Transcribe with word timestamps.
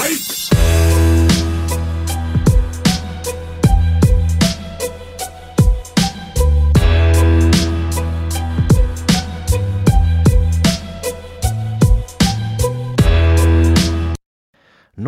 No 0.00 0.06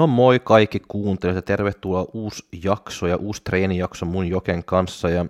moi 0.07 0.41
kaikki 0.41 0.81
kuuntelijat 0.89 1.37
ja 1.37 1.43
tervetuloa 1.43 2.07
uusi 2.13 2.45
jakso 2.65 3.07
ja 3.07 3.17
uusi 3.17 3.43
treenijakso 3.45 4.07
mun 4.07 4.27
Joken 4.27 4.65
kanssa. 4.65 5.11
Ja 5.11 5.27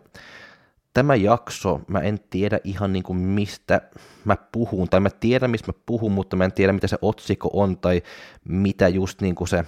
tämä 0.94 1.14
jakso, 1.14 1.80
mä 1.88 2.00
en 2.00 2.20
tiedä 2.30 2.60
ihan 2.64 2.92
niin 2.92 3.02
kuin 3.02 3.18
mistä 3.18 3.80
mä 4.24 4.36
puhun, 4.52 4.88
tai 4.88 5.00
mä 5.00 5.10
tiedän 5.10 5.50
mistä 5.50 5.72
mä 5.72 5.78
puhun, 5.86 6.12
mutta 6.12 6.36
mä 6.36 6.44
en 6.44 6.52
tiedä 6.52 6.72
mitä 6.72 6.86
se 6.86 6.98
otsikko 7.02 7.50
on 7.52 7.78
tai 7.78 8.02
mitä 8.48 8.88
just 8.88 9.20
niin 9.20 9.34
kuin 9.34 9.48
se 9.48 9.64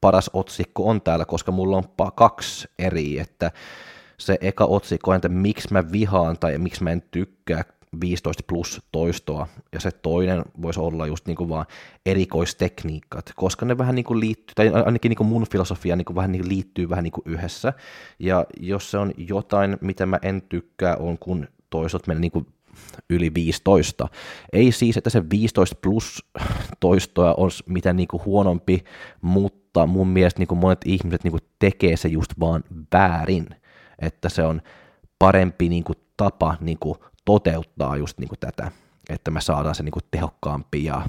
paras 0.00 0.30
otsikko 0.32 0.88
on 0.88 1.02
täällä, 1.02 1.24
koska 1.24 1.52
mulla 1.52 1.76
on 1.76 1.84
kaksi 2.14 2.68
eri, 2.78 3.18
että 3.18 3.50
se 4.18 4.38
eka 4.40 4.64
otsikko 4.64 5.10
on, 5.10 5.16
että 5.16 5.28
miksi 5.28 5.68
mä 5.72 5.92
vihaan 5.92 6.38
tai 6.38 6.58
miksi 6.58 6.84
mä 6.84 6.90
en 6.90 7.02
tykkää 7.10 7.64
15 8.00 8.42
plus 8.46 8.82
toistoa, 8.92 9.46
ja 9.72 9.80
se 9.80 9.90
toinen 9.90 10.42
voisi 10.62 10.80
olla 10.80 11.06
just 11.06 11.26
niin 11.26 11.36
kuin 11.36 11.48
vaan 11.48 11.66
erikoistekniikat, 12.06 13.32
koska 13.36 13.66
ne 13.66 13.78
vähän 13.78 13.94
niin 13.94 14.04
kuin 14.04 14.20
liittyy, 14.20 14.54
tai 14.54 14.68
ainakin 14.68 15.10
niin 15.10 15.16
kuin 15.16 15.26
mun 15.26 15.46
filosofia 15.50 15.96
niin 15.96 16.04
kuin 16.04 16.16
vähän 16.16 16.32
niin 16.32 16.42
kuin 16.42 16.48
liittyy 16.48 16.88
vähän 16.88 17.04
niin 17.04 17.12
kuin 17.12 17.24
yhdessä, 17.26 17.72
ja 18.18 18.46
jos 18.60 18.90
se 18.90 18.98
on 18.98 19.12
jotain, 19.16 19.76
mitä 19.80 20.06
mä 20.06 20.18
en 20.22 20.42
tykkää, 20.42 20.96
on 20.96 21.18
kun 21.18 21.48
toistot 21.70 22.06
menee 22.06 22.20
niin 22.20 22.32
kuin 22.32 22.46
yli 23.10 23.34
15. 23.34 24.08
Ei 24.52 24.72
siis, 24.72 24.96
että 24.96 25.10
se 25.10 25.30
15 25.30 25.76
plus 25.82 26.24
toistoa 26.80 27.34
on 27.34 27.50
mitä 27.66 27.92
niin 27.92 28.08
kuin 28.08 28.24
huonompi, 28.24 28.84
mutta 29.20 29.86
mun 29.86 30.08
mielestä 30.08 30.38
niin 30.40 30.48
kuin 30.48 30.58
monet 30.58 30.80
ihmiset 30.84 31.24
niin 31.24 31.32
kuin 31.32 31.42
tekee 31.58 31.96
se 31.96 32.08
just 32.08 32.32
vaan 32.40 32.64
väärin, 32.92 33.46
että 33.98 34.28
se 34.28 34.42
on 34.42 34.62
parempi 35.18 35.68
niin 35.68 35.84
kuin 35.84 35.98
tapa 36.16 36.56
niin 36.60 36.78
kuin 36.78 36.98
toteuttaa 37.30 37.96
just 37.96 38.18
niin 38.18 38.28
kuin 38.28 38.38
tätä, 38.38 38.70
että 39.08 39.30
me 39.30 39.40
saadaan 39.40 39.74
se 39.74 39.82
niin 39.82 39.92
kuin 39.92 40.02
tehokkaampi 40.10 40.84
ja 40.84 41.02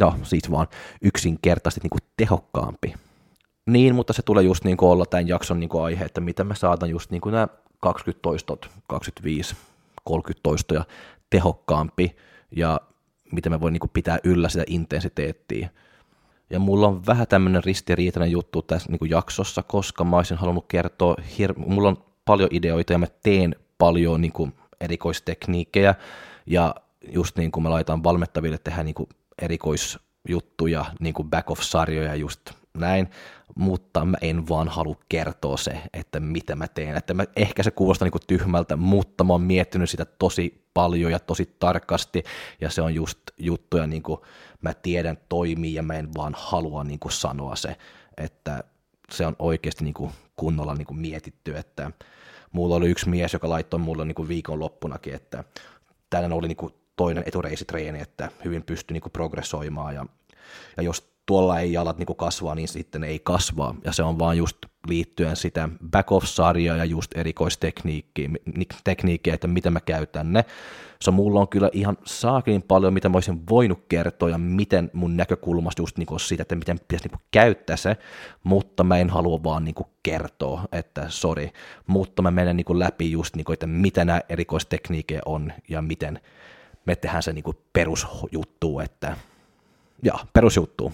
no 0.00 0.14
siis 0.22 0.50
vaan 0.50 0.66
yksinkertaisesti 1.02 1.80
niin 1.82 1.90
kuin 1.90 2.10
tehokkaampi. 2.16 2.94
Niin, 3.66 3.94
mutta 3.94 4.12
se 4.12 4.22
tulee 4.22 4.44
just 4.44 4.64
niin 4.64 4.76
kuin 4.76 4.90
olla 4.90 5.06
tämän 5.06 5.28
jakson 5.28 5.60
niin 5.60 5.68
kuin 5.68 5.84
aihe, 5.84 6.04
että 6.04 6.20
miten 6.20 6.46
me 6.46 6.54
saadaan 6.54 6.90
just 6.90 7.10
niin 7.10 7.20
kuin 7.20 7.32
nämä 7.32 7.48
20 7.80 8.22
toistot, 8.22 8.70
25, 8.88 9.56
30 10.04 10.42
toistoja 10.42 10.84
tehokkaampi 11.30 12.16
ja 12.56 12.80
miten 13.32 13.52
me 13.52 13.60
voi 13.60 13.70
niin 13.70 13.80
kuin 13.80 13.90
pitää 13.94 14.18
yllä 14.24 14.48
sitä 14.48 14.64
intensiteettiä. 14.66 15.70
Ja 16.50 16.58
mulla 16.58 16.88
on 16.88 17.06
vähän 17.06 17.26
tämmöinen 17.26 17.64
ristiriitainen 17.64 18.30
juttu 18.30 18.62
tässä 18.62 18.90
niin 18.90 18.98
kuin 18.98 19.10
jaksossa, 19.10 19.62
koska 19.62 20.04
mä 20.04 20.16
olisin 20.16 20.38
halunnut 20.38 20.64
kertoa, 20.68 21.16
hir- 21.18 21.58
mulla 21.66 21.88
on 21.88 22.04
paljon 22.24 22.48
ideoita 22.52 22.92
ja 22.92 22.98
mä 22.98 23.06
teen 23.22 23.56
paljon 23.78 24.20
niin 24.20 24.32
kuin 24.32 24.52
erikoistekniikkejä. 24.80 25.94
Ja 26.46 26.74
just 27.12 27.36
niin 27.36 27.52
kuin 27.52 27.62
me 27.62 27.68
laitan 27.68 28.04
valmettaville 28.04 28.58
tehdä 28.58 28.82
niin 28.82 28.94
kuin 28.94 29.08
erikoisjuttuja, 29.42 30.84
niin 31.00 31.14
kuin 31.14 31.30
back-off-sarjoja 31.30 32.14
just 32.14 32.40
näin, 32.78 33.08
mutta 33.54 34.04
mä 34.04 34.16
en 34.20 34.48
vaan 34.48 34.68
halua 34.68 34.96
kertoa 35.08 35.56
se, 35.56 35.80
että 35.92 36.20
mitä 36.20 36.56
mä 36.56 36.68
teen. 36.68 36.96
Että 36.96 37.14
mä, 37.14 37.24
ehkä 37.36 37.62
se 37.62 37.70
kuulostaa 37.70 38.06
niin 38.06 38.12
kuin 38.12 38.26
tyhmältä, 38.26 38.76
mutta 38.76 39.24
mä 39.24 39.32
oon 39.32 39.42
miettinyt 39.42 39.90
sitä 39.90 40.04
tosi 40.04 40.64
paljon 40.74 41.12
ja 41.12 41.18
tosi 41.18 41.56
tarkasti, 41.58 42.22
ja 42.60 42.70
se 42.70 42.82
on 42.82 42.94
just 42.94 43.18
juttuja, 43.38 43.86
niin 43.86 44.02
kuin 44.02 44.20
mä 44.60 44.74
tiedän 44.74 45.18
toimii, 45.28 45.74
ja 45.74 45.82
mä 45.82 45.94
en 45.94 46.14
vaan 46.14 46.34
halua 46.36 46.84
niin 46.84 46.98
kuin 46.98 47.12
sanoa 47.12 47.56
se, 47.56 47.76
että 48.16 48.64
se 49.10 49.26
on 49.26 49.36
oikeasti 49.38 49.84
niin 49.84 49.94
kuin 49.94 50.10
kunnolla 50.36 50.74
niin 50.74 50.86
kuin 50.86 51.00
mietitty, 51.00 51.56
että 51.56 51.90
mulla 52.52 52.76
oli 52.76 52.90
yksi 52.90 53.08
mies, 53.08 53.32
joka 53.32 53.48
laittoi 53.48 53.80
mulle 53.80 54.04
niin 54.04 54.28
viikonloppunakin, 54.28 55.14
että 55.14 55.44
tänään 56.10 56.32
oli 56.32 56.48
niin 56.48 56.70
toinen 56.96 57.24
etureisitreeni, 57.26 58.00
että 58.00 58.30
hyvin 58.44 58.62
pystyi 58.62 58.92
niin 58.92 59.12
progressoimaan 59.12 59.94
ja, 59.94 60.06
ja 60.76 60.82
jos 60.82 61.12
tuolla 61.26 61.60
ei 61.60 61.72
jalat 61.72 61.98
niin 61.98 62.16
kasvaa, 62.16 62.54
niin 62.54 62.68
sitten 62.68 63.04
ei 63.04 63.18
kasvaa. 63.18 63.74
Ja 63.84 63.92
se 63.92 64.02
on 64.02 64.18
vaan 64.18 64.36
just 64.36 64.56
liittyen 64.88 65.36
sitä 65.36 65.68
back-off-sarjaa 65.90 66.76
ja 66.76 66.84
just 66.84 67.16
erikoistekniikkiä, 67.16 69.34
että 69.34 69.48
miten 69.48 69.72
mä 69.72 69.80
käytän 69.80 70.32
ne. 70.32 70.44
So 71.02 71.12
mulla 71.12 71.40
on 71.40 71.48
kyllä 71.48 71.70
ihan 71.72 71.98
saakin 72.04 72.62
paljon, 72.62 72.94
mitä 72.94 73.08
mä 73.08 73.16
olisin 73.16 73.42
voinut 73.50 73.84
kertoa 73.88 74.30
ja 74.30 74.38
miten 74.38 74.90
mun 74.92 75.16
näkökulmasta 75.16 75.82
just 75.82 75.98
niinku 75.98 76.18
siitä, 76.18 76.42
että 76.42 76.56
miten 76.56 76.80
pitäisi 76.80 77.08
niinku 77.08 77.24
käyttää 77.30 77.76
se, 77.76 77.96
mutta 78.44 78.84
mä 78.84 78.98
en 78.98 79.10
halua 79.10 79.42
vaan 79.42 79.64
niinku 79.64 79.86
kertoa, 80.02 80.62
että 80.72 81.06
sorry, 81.08 81.48
mutta 81.86 82.22
mä 82.22 82.30
menen 82.30 82.56
niinku 82.56 82.78
läpi 82.78 83.12
just, 83.12 83.36
niinku, 83.36 83.52
että 83.52 83.66
mitä 83.66 84.04
nämä 84.04 84.20
erikoistekniikkeja 84.28 85.22
on 85.26 85.52
ja 85.68 85.82
miten 85.82 86.20
me 86.86 86.96
tehdään 86.96 87.22
se 87.22 87.32
niinku 87.32 87.54
perusjuttu, 87.72 88.80
että 88.80 89.16
ja 90.02 90.14
perusjuttu. 90.32 90.92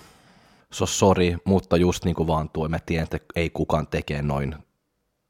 So 0.75 0.87
sorry, 0.87 1.37
mutta 1.45 1.77
just 1.77 2.05
niin 2.05 2.15
kuin 2.15 2.27
vaan 2.27 2.51
tuo, 2.51 2.69
mä 2.69 2.79
tiedän, 2.87 3.05
että 3.05 3.19
ei 3.37 3.51
kukaan 3.51 3.87
tekee 3.87 4.23
noin 4.23 4.57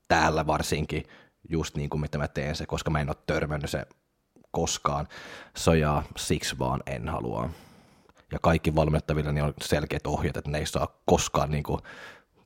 täällä 0.08 0.46
varsinkin, 0.46 1.04
just 1.48 1.76
niin 1.76 1.90
kuin 1.90 2.00
mitä 2.00 2.18
mä 2.18 2.28
teen 2.28 2.56
se, 2.56 2.66
koska 2.66 2.90
mä 2.90 3.00
en 3.00 3.08
ole 3.08 3.16
törmännyt 3.26 3.70
se 3.70 3.86
koskaan. 4.50 5.08
So 5.56 5.74
ja 5.74 6.02
siksi 6.16 6.58
vaan 6.58 6.82
en 6.86 7.08
halua. 7.08 7.50
Ja 8.32 8.38
kaikki 8.38 8.74
valmettavilla 8.74 9.32
niin 9.32 9.44
on 9.44 9.54
selkeät 9.62 10.06
ohjeet, 10.06 10.36
että 10.36 10.50
ne 10.50 10.58
ei 10.58 10.66
saa 10.66 11.00
koskaan 11.04 11.50
niin 11.50 11.62
kuin 11.62 11.80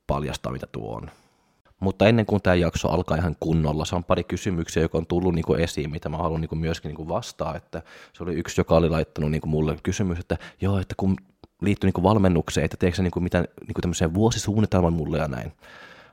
paljastaa, 0.07 0.51
mitä 0.51 0.67
tuo 0.71 0.95
on. 0.95 1.11
Mutta 1.79 2.07
ennen 2.07 2.25
kuin 2.25 2.41
tämä 2.41 2.55
jakso 2.55 2.89
alkaa 2.89 3.17
ihan 3.17 3.35
kunnolla, 3.39 3.85
se 3.85 3.95
on 3.95 4.03
pari 4.03 4.23
kysymyksiä, 4.23 4.83
joka 4.83 4.97
on 4.97 5.07
tullut 5.07 5.35
niin 5.35 5.45
kuin 5.45 5.59
esiin, 5.59 5.91
mitä 5.91 6.09
mä 6.09 6.17
haluan 6.17 6.41
niin 6.41 6.49
kuin 6.49 6.59
myöskin 6.59 6.89
niin 6.89 6.97
kuin 6.97 7.09
vastaa. 7.09 7.55
Että 7.55 7.81
se 8.13 8.23
oli 8.23 8.33
yksi, 8.33 8.61
joka 8.61 8.75
oli 8.75 8.89
laittanut 8.89 9.31
niin 9.31 9.41
kuin 9.41 9.51
mulle 9.51 9.77
kysymys, 9.83 10.19
että 10.19 10.37
joo, 10.61 10.79
että 10.79 10.95
kun 10.97 11.15
liittyy 11.61 11.87
niin 11.87 11.93
kuin 11.93 12.03
valmennukseen, 12.03 12.65
että 12.65 12.77
teekö 12.77 12.95
se 12.95 13.03
niin 13.03 13.11
kuin 13.11 13.23
mitään 13.23 13.45
niin 13.67 13.73
kuin 13.73 13.81
tämmöisen 13.81 14.13
vuosisuunnitelman 14.13 14.93
mulle 14.93 15.17
ja 15.17 15.27
näin. 15.27 15.51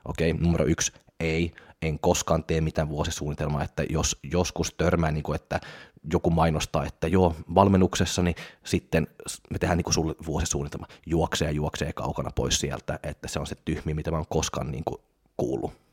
Okei, 0.05 0.31
okay, 0.31 0.43
numero 0.43 0.65
yksi, 0.65 0.91
ei, 1.19 1.53
en 1.81 1.99
koskaan 1.99 2.43
tee 2.43 2.61
mitään 2.61 2.89
vuosisuunnitelmaa, 2.89 3.63
että 3.63 3.83
jos 3.89 4.19
joskus 4.23 4.73
törmää, 4.73 5.11
niin 5.11 5.23
kuin, 5.23 5.35
että 5.35 5.59
joku 6.13 6.29
mainostaa, 6.29 6.85
että 6.85 7.07
joo, 7.07 7.35
valmennuksessa, 7.55 8.23
niin 8.23 8.35
sitten 8.63 9.07
me 9.49 9.59
tehdään 9.59 9.77
niin 9.77 9.83
kuin 9.83 9.93
sulle 9.93 10.15
vuosisuunnitelma, 10.25 10.87
juoksee 11.05 11.47
ja 11.47 11.51
juoksee 11.51 11.93
kaukana 11.93 12.31
pois 12.35 12.59
sieltä, 12.59 12.99
että 13.03 13.27
se 13.27 13.39
on 13.39 13.47
se 13.47 13.55
tyhmi, 13.65 13.93
mitä 13.93 14.11
mä 14.11 14.17
oon 14.17 14.25
koskaan 14.29 14.71
niin 14.71 14.83
kuin 14.83 15.01
kuullut. 15.37 15.86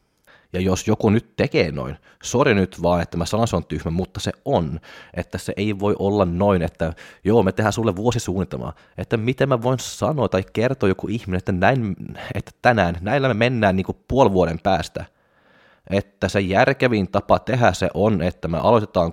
Ja 0.54 0.60
jos 0.60 0.88
joku 0.88 1.10
nyt 1.10 1.36
tekee 1.36 1.72
noin, 1.72 1.96
sori 2.22 2.54
nyt 2.54 2.82
vaan, 2.82 3.02
että 3.02 3.16
mä 3.16 3.26
sanon 3.26 3.48
se 3.48 3.56
on 3.56 3.64
tyhmä, 3.64 3.90
mutta 3.90 4.20
se 4.20 4.32
on, 4.44 4.80
että 5.14 5.38
se 5.38 5.52
ei 5.56 5.78
voi 5.78 5.96
olla 5.98 6.24
noin, 6.24 6.62
että 6.62 6.92
joo, 7.24 7.42
me 7.42 7.52
tehdään 7.52 7.72
sulle 7.72 7.96
vuosisuunnitelmaa, 7.96 8.72
että 8.98 9.16
miten 9.16 9.48
mä 9.48 9.62
voin 9.62 9.78
sanoa 9.78 10.28
tai 10.28 10.42
kertoa 10.52 10.88
joku 10.88 11.08
ihminen, 11.08 11.38
että, 11.38 11.52
näin, 11.52 11.96
että 12.34 12.50
tänään, 12.62 12.98
näillä 13.00 13.28
me 13.28 13.34
mennään 13.34 13.76
niin 13.76 13.84
kuin 13.84 13.98
puoli 14.08 14.32
vuoden 14.32 14.60
päästä, 14.62 15.04
että 15.90 16.28
se 16.28 16.40
järkevin 16.40 17.10
tapa 17.10 17.38
tehdä 17.38 17.72
se 17.72 17.88
on, 17.94 18.22
että 18.22 18.48
me 18.48 18.58
aloitetaan 18.58 19.12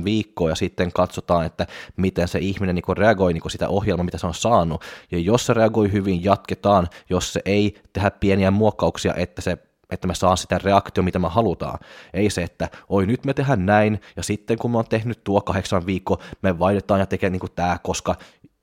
6-8 0.00 0.04
viikkoa 0.04 0.48
ja 0.48 0.54
sitten 0.54 0.92
katsotaan, 0.92 1.46
että 1.46 1.66
miten 1.96 2.28
se 2.28 2.38
ihminen 2.38 2.74
niin 2.74 2.96
reagoi 2.96 3.32
niin 3.32 3.50
sitä 3.50 3.68
ohjelmaa, 3.68 4.04
mitä 4.04 4.18
se 4.18 4.26
on 4.26 4.34
saanut. 4.34 4.84
Ja 5.10 5.18
jos 5.18 5.46
se 5.46 5.54
reagoi 5.54 5.92
hyvin, 5.92 6.24
jatketaan. 6.24 6.88
Jos 7.10 7.32
se 7.32 7.40
ei, 7.44 7.74
tehdä 7.92 8.10
pieniä 8.10 8.50
muokkauksia, 8.50 9.14
että 9.14 9.42
se 9.42 9.58
että 9.90 10.08
me 10.08 10.14
saa 10.14 10.36
sitä 10.36 10.58
reaktio, 10.58 11.02
mitä 11.02 11.18
me 11.18 11.28
halutaan. 11.28 11.78
Ei 12.14 12.30
se, 12.30 12.42
että 12.42 12.68
oi 12.88 13.06
nyt 13.06 13.24
me 13.24 13.34
tehdään 13.34 13.66
näin, 13.66 14.00
ja 14.16 14.22
sitten 14.22 14.58
kun 14.58 14.70
me 14.70 14.78
on 14.78 14.88
tehnyt 14.88 15.24
tuo 15.24 15.40
kahdeksan 15.40 15.86
viikkoa, 15.86 16.22
me 16.42 16.58
vaihdetaan 16.58 17.00
ja 17.00 17.06
tekee 17.06 17.30
niin 17.30 17.40
tämä, 17.54 17.78
koska 17.82 18.14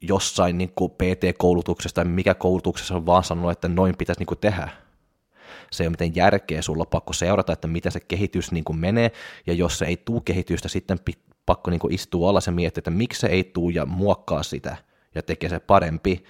jossain 0.02 0.58
niin 0.58 0.72
kuin 0.76 0.92
PT-koulutuksessa 0.92 1.96
tai 1.96 2.06
mikä 2.06 2.34
koulutuksessa 2.34 2.96
on 2.96 3.06
vaan 3.06 3.24
sanonut, 3.24 3.52
että 3.52 3.68
noin 3.68 3.98
pitäisi 3.98 4.22
niin 4.22 4.28
kuin 4.28 4.40
tehdä. 4.40 4.70
Se 5.72 5.84
ei 5.84 5.88
ole 5.88 5.92
miten 5.92 6.16
järkeä, 6.16 6.62
sulla 6.62 6.82
on 6.82 6.88
pakko 6.88 7.14
seurata, 7.14 7.54
että 7.54 7.68
miten 7.68 7.92
se 7.92 8.00
kehitys 8.00 8.52
niin 8.52 8.64
kuin 8.64 8.80
menee, 8.80 9.12
ja 9.48 9.54
jos 9.54 9.80
se 9.80 9.86
ei 9.86 9.98
tuu 9.98 10.22
kehitystä, 10.22 10.68
sitten 10.68 11.00
pakko 11.46 11.72
niin 11.72 11.80
kuin 11.80 11.94
istua 11.94 12.30
alla 12.30 12.40
ja 12.46 12.52
miettiä, 12.52 12.80
että 12.80 12.92
miksi 12.92 13.20
se 13.20 13.28
ei 13.28 13.44
tuu 13.44 13.70
ja 13.70 13.86
muokkaa 13.86 14.44
sitä 14.44 14.78
ja 15.16 15.24
tekee 15.24 15.50
se 15.50 15.60
parempi, 15.60 16.24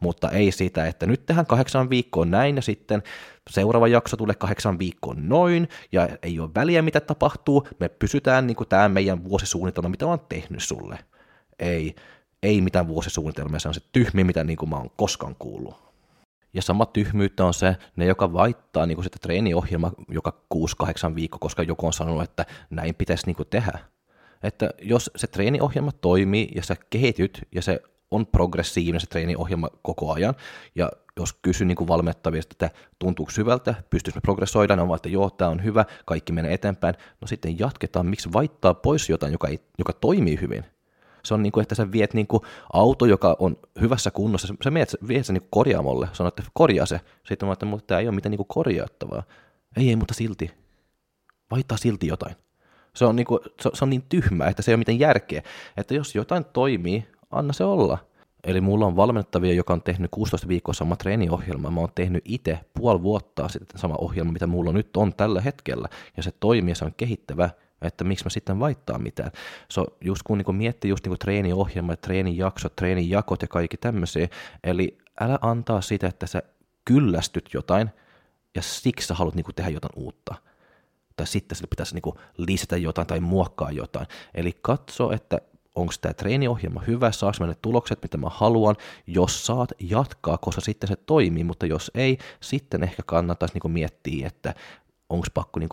mutta 0.00 0.30
ei 0.30 0.52
sitä, 0.52 0.86
että 0.86 1.06
nyt 1.06 1.26
tehdään 1.26 1.46
kahdeksan 1.46 1.90
viikkoa 1.90 2.24
näin 2.24 2.56
ja 2.56 2.62
sitten 2.62 3.02
seuraava 3.50 3.88
jakso 3.88 4.16
tulee 4.16 4.34
kahdeksan 4.34 4.78
viikkoa 4.78 5.14
noin 5.16 5.68
ja 5.92 6.08
ei 6.22 6.40
ole 6.40 6.50
väliä 6.54 6.82
mitä 6.82 7.00
tapahtuu, 7.00 7.68
me 7.80 7.88
pysytään 7.88 8.46
niin 8.46 8.56
tämä 8.68 8.88
meidän 8.88 9.24
vuosisuunnitelma, 9.24 9.88
mitä 9.88 10.04
mä 10.04 10.10
oon 10.10 10.26
tehnyt 10.28 10.62
sulle. 10.62 10.98
Ei, 11.58 11.94
ei 12.42 12.60
mitään 12.60 12.88
vuosisuunnitelmia, 12.88 13.58
se 13.58 13.68
on 13.68 13.74
se 13.74 13.80
tyhmi, 13.92 14.24
mitä 14.24 14.44
niin 14.44 14.56
kuin 14.56 14.68
mä 14.68 14.76
oon 14.76 14.90
koskaan 14.96 15.36
kuullut. 15.38 15.92
Ja 16.54 16.62
sama 16.62 16.86
tyhmyyttä 16.86 17.44
on 17.44 17.54
se, 17.54 17.76
ne 17.96 18.04
joka 18.04 18.32
vaittaa 18.32 18.86
niin 18.86 19.02
sitä 19.02 19.18
treeniohjelma 19.22 19.92
joka 20.08 20.42
6-8 20.54 21.14
viikko, 21.14 21.38
koska 21.38 21.62
joku 21.62 21.86
on 21.86 21.92
sanonut, 21.92 22.22
että 22.22 22.46
näin 22.70 22.94
pitäisi 22.94 23.26
niin 23.26 23.36
kuin 23.36 23.48
tehdä. 23.48 23.78
Että 24.42 24.70
jos 24.82 25.10
se 25.16 25.26
treeniohjelma 25.26 25.92
toimii 25.92 26.48
ja 26.54 26.62
sä 26.62 26.76
kehityt 26.90 27.48
ja 27.52 27.62
se 27.62 27.80
on 28.12 28.26
progressiivinen 28.26 29.00
se 29.00 29.06
treeniohjelma 29.06 29.68
koko 29.82 30.12
ajan, 30.12 30.34
ja 30.74 30.90
jos 31.16 31.32
kysyn 31.32 31.68
niin 31.68 31.88
valmettavista, 31.88 32.54
että 32.54 32.78
tuntuuko 32.98 33.32
hyvältä, 33.36 33.74
pystyykö 33.90 34.16
me 34.16 34.20
progressoida, 34.20 34.76
ne 34.76 34.82
on 34.82 34.88
vaan, 34.88 34.96
että 34.96 35.08
joo, 35.08 35.30
tämä 35.30 35.50
on 35.50 35.64
hyvä, 35.64 35.84
kaikki 36.06 36.32
menee 36.32 36.54
eteenpäin, 36.54 36.94
no 37.20 37.26
sitten 37.26 37.58
jatketaan, 37.58 38.06
miksi 38.06 38.32
vaittaa 38.32 38.74
pois 38.74 39.08
jotain, 39.08 39.32
joka, 39.32 39.48
ei, 39.48 39.60
joka 39.78 39.92
toimii 39.92 40.40
hyvin. 40.40 40.64
Se 41.24 41.34
on 41.34 41.42
niin 41.42 41.52
kuin, 41.52 41.62
että 41.62 41.74
sä 41.74 41.92
viet 41.92 42.14
niin 42.14 42.26
kuin 42.26 42.42
auto, 42.72 43.06
joka 43.06 43.36
on 43.38 43.56
hyvässä 43.80 44.10
kunnossa, 44.10 44.54
sä 44.64 44.74
viet, 44.74 44.96
viet 45.08 45.26
sen 45.26 45.34
niin 45.34 45.48
korjaamolle, 45.50 46.08
sanot, 46.12 46.38
että 46.38 46.50
korjaa 46.54 46.86
se. 46.86 47.00
Sitten 47.28 47.48
mä 47.48 47.52
että 47.52 47.66
mutta 47.66 47.86
tämä 47.86 48.00
ei 48.00 48.08
ole 48.08 48.14
mitään 48.14 48.30
niin 48.30 48.36
kuin 48.36 48.48
korjaattavaa. 48.48 49.22
Ei, 49.76 49.88
ei, 49.88 49.96
mutta 49.96 50.14
silti. 50.14 50.50
Vaihtaa 51.50 51.78
silti 51.78 52.06
jotain. 52.06 52.36
Se 52.96 53.04
on, 53.04 53.16
niin 53.16 53.26
kuin, 53.26 53.40
se, 53.60 53.70
se 53.74 53.84
on 53.84 53.90
niin 53.90 54.04
tyhmä, 54.08 54.46
että 54.46 54.62
se 54.62 54.70
ei 54.70 54.74
ole 54.74 54.78
mitään 54.78 54.98
järkeä. 54.98 55.42
Että 55.76 55.94
jos 55.94 56.14
jotain 56.14 56.44
toimii, 56.44 57.04
anna 57.32 57.52
se 57.52 57.64
olla. 57.64 57.98
Eli 58.44 58.60
mulla 58.60 58.86
on 58.86 58.96
valmennettavia, 58.96 59.54
joka 59.54 59.72
on 59.72 59.82
tehnyt 59.82 60.10
16 60.10 60.48
viikkoa 60.48 60.74
sama 60.74 60.96
treeniohjelma. 60.96 61.70
Mä 61.70 61.80
oon 61.80 61.88
tehnyt 61.94 62.22
itse 62.24 62.58
puoli 62.74 63.02
vuotta 63.02 63.48
sitten 63.48 63.80
sama 63.80 63.94
ohjelma, 63.98 64.32
mitä 64.32 64.46
mulla 64.46 64.72
nyt 64.72 64.96
on 64.96 65.14
tällä 65.14 65.40
hetkellä. 65.40 65.88
Ja 66.16 66.22
se 66.22 66.32
toimii 66.40 66.74
se 66.74 66.84
on 66.84 66.94
kehittävä 66.96 67.50
että 67.82 68.04
miksi 68.04 68.24
mä 68.24 68.30
sitten 68.30 68.60
vaittaa 68.60 68.98
mitään. 68.98 69.30
So, 69.68 69.86
just 70.00 70.22
kun 70.22 70.38
niin 70.38 70.56
miettii 70.56 70.88
just 70.88 71.06
niin 71.06 71.18
treeniohjelma, 71.18 71.96
treenijaksot, 71.96 72.76
treenijakot 72.76 73.42
ja 73.42 73.48
kaikki 73.48 73.76
tämmöisiä, 73.76 74.28
eli 74.64 74.98
älä 75.20 75.38
antaa 75.40 75.80
sitä, 75.80 76.06
että 76.06 76.26
sä 76.26 76.42
kyllästyt 76.84 77.50
jotain 77.54 77.90
ja 78.54 78.62
siksi 78.62 79.06
sä 79.06 79.14
haluat 79.14 79.34
niin 79.34 79.46
tehdä 79.54 79.70
jotain 79.70 79.92
uutta. 79.96 80.34
Tai 81.16 81.26
sitten 81.26 81.56
sille 81.56 81.68
pitäisi 81.70 81.94
niin 81.94 82.14
lisätä 82.36 82.76
jotain 82.76 83.06
tai 83.06 83.20
muokkaa 83.20 83.70
jotain. 83.70 84.06
Eli 84.34 84.58
katso, 84.62 85.12
että 85.12 85.40
onko 85.74 85.92
tämä 86.00 86.14
treeniohjelma 86.14 86.82
hyvä, 86.86 87.12
saako 87.12 87.36
mä 87.40 87.46
ne 87.46 87.54
tulokset, 87.62 88.02
mitä 88.02 88.16
mä 88.16 88.28
haluan. 88.30 88.76
Jos 89.06 89.46
saat, 89.46 89.72
jatkaa, 89.80 90.38
koska 90.38 90.60
sitten 90.60 90.88
se 90.88 90.96
toimii, 90.96 91.44
mutta 91.44 91.66
jos 91.66 91.90
ei, 91.94 92.18
sitten 92.40 92.82
ehkä 92.82 93.02
kannattaisi 93.06 93.58
niin 93.58 93.72
miettiä, 93.72 94.26
että 94.26 94.54
onko 95.08 95.26
pakko 95.34 95.60
niin 95.60 95.68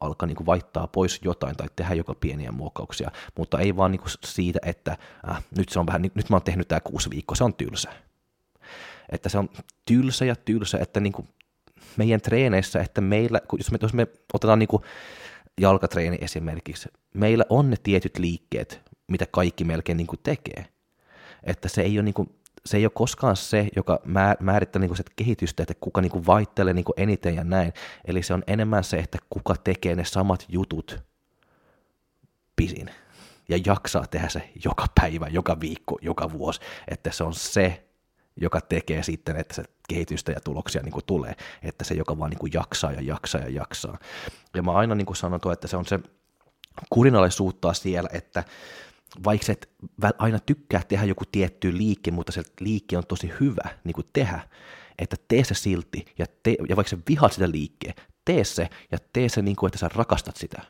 alkaa 0.00 0.26
niin 0.26 0.36
kuin 0.36 0.46
vaihtaa 0.46 0.86
pois 0.86 1.20
jotain 1.24 1.56
tai 1.56 1.68
tehdä 1.76 1.94
joka 1.94 2.14
pieniä 2.14 2.52
muokkauksia, 2.52 3.10
mutta 3.38 3.58
ei 3.58 3.76
vaan 3.76 3.90
niin 3.90 4.00
kuin 4.00 4.12
siitä, 4.24 4.58
että 4.66 4.96
äh, 5.30 5.44
nyt, 5.56 5.68
se 5.68 5.78
on 5.80 5.86
vähän, 5.86 6.02
nyt 6.02 6.30
mä 6.30 6.36
oon 6.36 6.42
tehnyt 6.42 6.68
tämä 6.68 6.80
kuusi 6.80 7.10
viikkoa, 7.10 7.36
se 7.36 7.44
on 7.44 7.54
tylsä. 7.54 7.90
Että 9.08 9.28
se 9.28 9.38
on 9.38 9.48
tylsä 9.84 10.24
ja 10.24 10.36
tylsä, 10.36 10.78
että 10.78 11.00
niin 11.00 11.12
kuin 11.12 11.28
meidän 11.96 12.20
treeneissä, 12.20 12.80
että 12.80 13.00
meillä, 13.00 13.40
jos 13.58 13.70
me, 13.70 13.78
jos 13.82 13.94
me 13.94 14.06
otetaan 14.32 14.58
niin 14.58 14.68
kuin 14.68 14.82
jalkatreeni 15.60 16.18
esimerkiksi, 16.20 16.88
meillä 17.14 17.44
on 17.48 17.70
ne 17.70 17.76
tietyt 17.82 18.18
liikkeet, 18.18 18.89
mitä 19.10 19.26
kaikki 19.30 19.64
melkein 19.64 19.96
niin 19.96 20.06
kuin 20.06 20.20
tekee. 20.22 20.66
Että 21.42 21.68
se 21.68 21.82
ei 21.82 21.98
ole 21.98 22.02
niin 22.02 22.14
kuin 22.14 22.40
se 22.66 22.76
ei 22.76 22.84
ole 22.84 22.92
koskaan 22.94 23.36
se, 23.36 23.68
joka 23.76 24.00
määrittää 24.40 24.80
niin 24.80 24.96
se 24.96 25.04
kehitystä, 25.16 25.62
että 25.62 25.74
kuka 25.80 26.00
niin 26.00 26.26
vaittelee 26.26 26.74
niin 26.74 26.84
eniten 26.96 27.34
ja 27.34 27.44
näin. 27.44 27.72
Eli 28.04 28.22
se 28.22 28.34
on 28.34 28.42
enemmän 28.46 28.84
se, 28.84 28.96
että 28.96 29.18
kuka 29.30 29.54
tekee 29.64 29.94
ne 29.94 30.04
samat 30.04 30.46
jutut 30.48 31.02
pisin 32.56 32.90
ja 33.48 33.58
jaksaa 33.66 34.06
tehdä 34.06 34.28
se 34.28 34.50
joka 34.64 34.86
päivä, 35.00 35.26
joka 35.28 35.60
viikko, 35.60 35.98
joka 36.02 36.32
vuosi. 36.32 36.60
Että 36.88 37.12
se 37.12 37.24
on 37.24 37.34
se, 37.34 37.84
joka 38.36 38.60
tekee 38.60 39.02
sitten, 39.02 39.36
että 39.36 39.54
se 39.54 39.64
kehitystä 39.88 40.32
ja 40.32 40.40
tuloksia 40.40 40.82
niin 40.82 40.94
tulee. 41.06 41.34
Että 41.62 41.84
se, 41.84 41.94
joka 41.94 42.18
vaan 42.18 42.30
niin 42.30 42.52
jaksaa 42.54 42.92
ja 42.92 43.00
jaksaa 43.00 43.40
ja 43.40 43.48
jaksaa. 43.48 43.98
Ja 44.54 44.62
mä 44.62 44.72
aina 44.72 44.94
niin 44.94 45.16
sanon 45.16 45.40
tuo, 45.40 45.52
että 45.52 45.68
se 45.68 45.76
on 45.76 45.86
se 45.86 45.98
kurinalaisuutta 46.90 47.72
siellä, 47.72 48.08
että 48.12 48.44
vaikka 49.24 49.46
sä 49.46 49.52
et 49.52 49.70
aina 50.18 50.38
tykkää 50.38 50.82
tehdä 50.88 51.04
joku 51.04 51.24
tietty 51.32 51.78
liike, 51.78 52.10
mutta 52.10 52.32
se 52.32 52.42
liike 52.60 52.98
on 52.98 53.06
tosi 53.06 53.32
hyvä 53.40 53.68
niin 53.84 53.94
kuin 53.94 54.06
tehdä, 54.12 54.40
että 54.98 55.16
tee 55.28 55.44
se 55.44 55.54
silti, 55.54 56.04
ja, 56.18 56.26
te, 56.42 56.56
ja 56.68 56.76
vaikka 56.76 56.90
sä 56.90 56.98
vihaat 57.08 57.32
sitä 57.32 57.50
liikkeen, 57.50 57.94
tee 58.24 58.44
se, 58.44 58.68
ja 58.92 58.98
tee 59.12 59.28
se 59.28 59.42
niin 59.42 59.56
kuin, 59.56 59.68
että 59.68 59.78
sä 59.78 59.90
rakastat 59.94 60.36
sitä. 60.36 60.62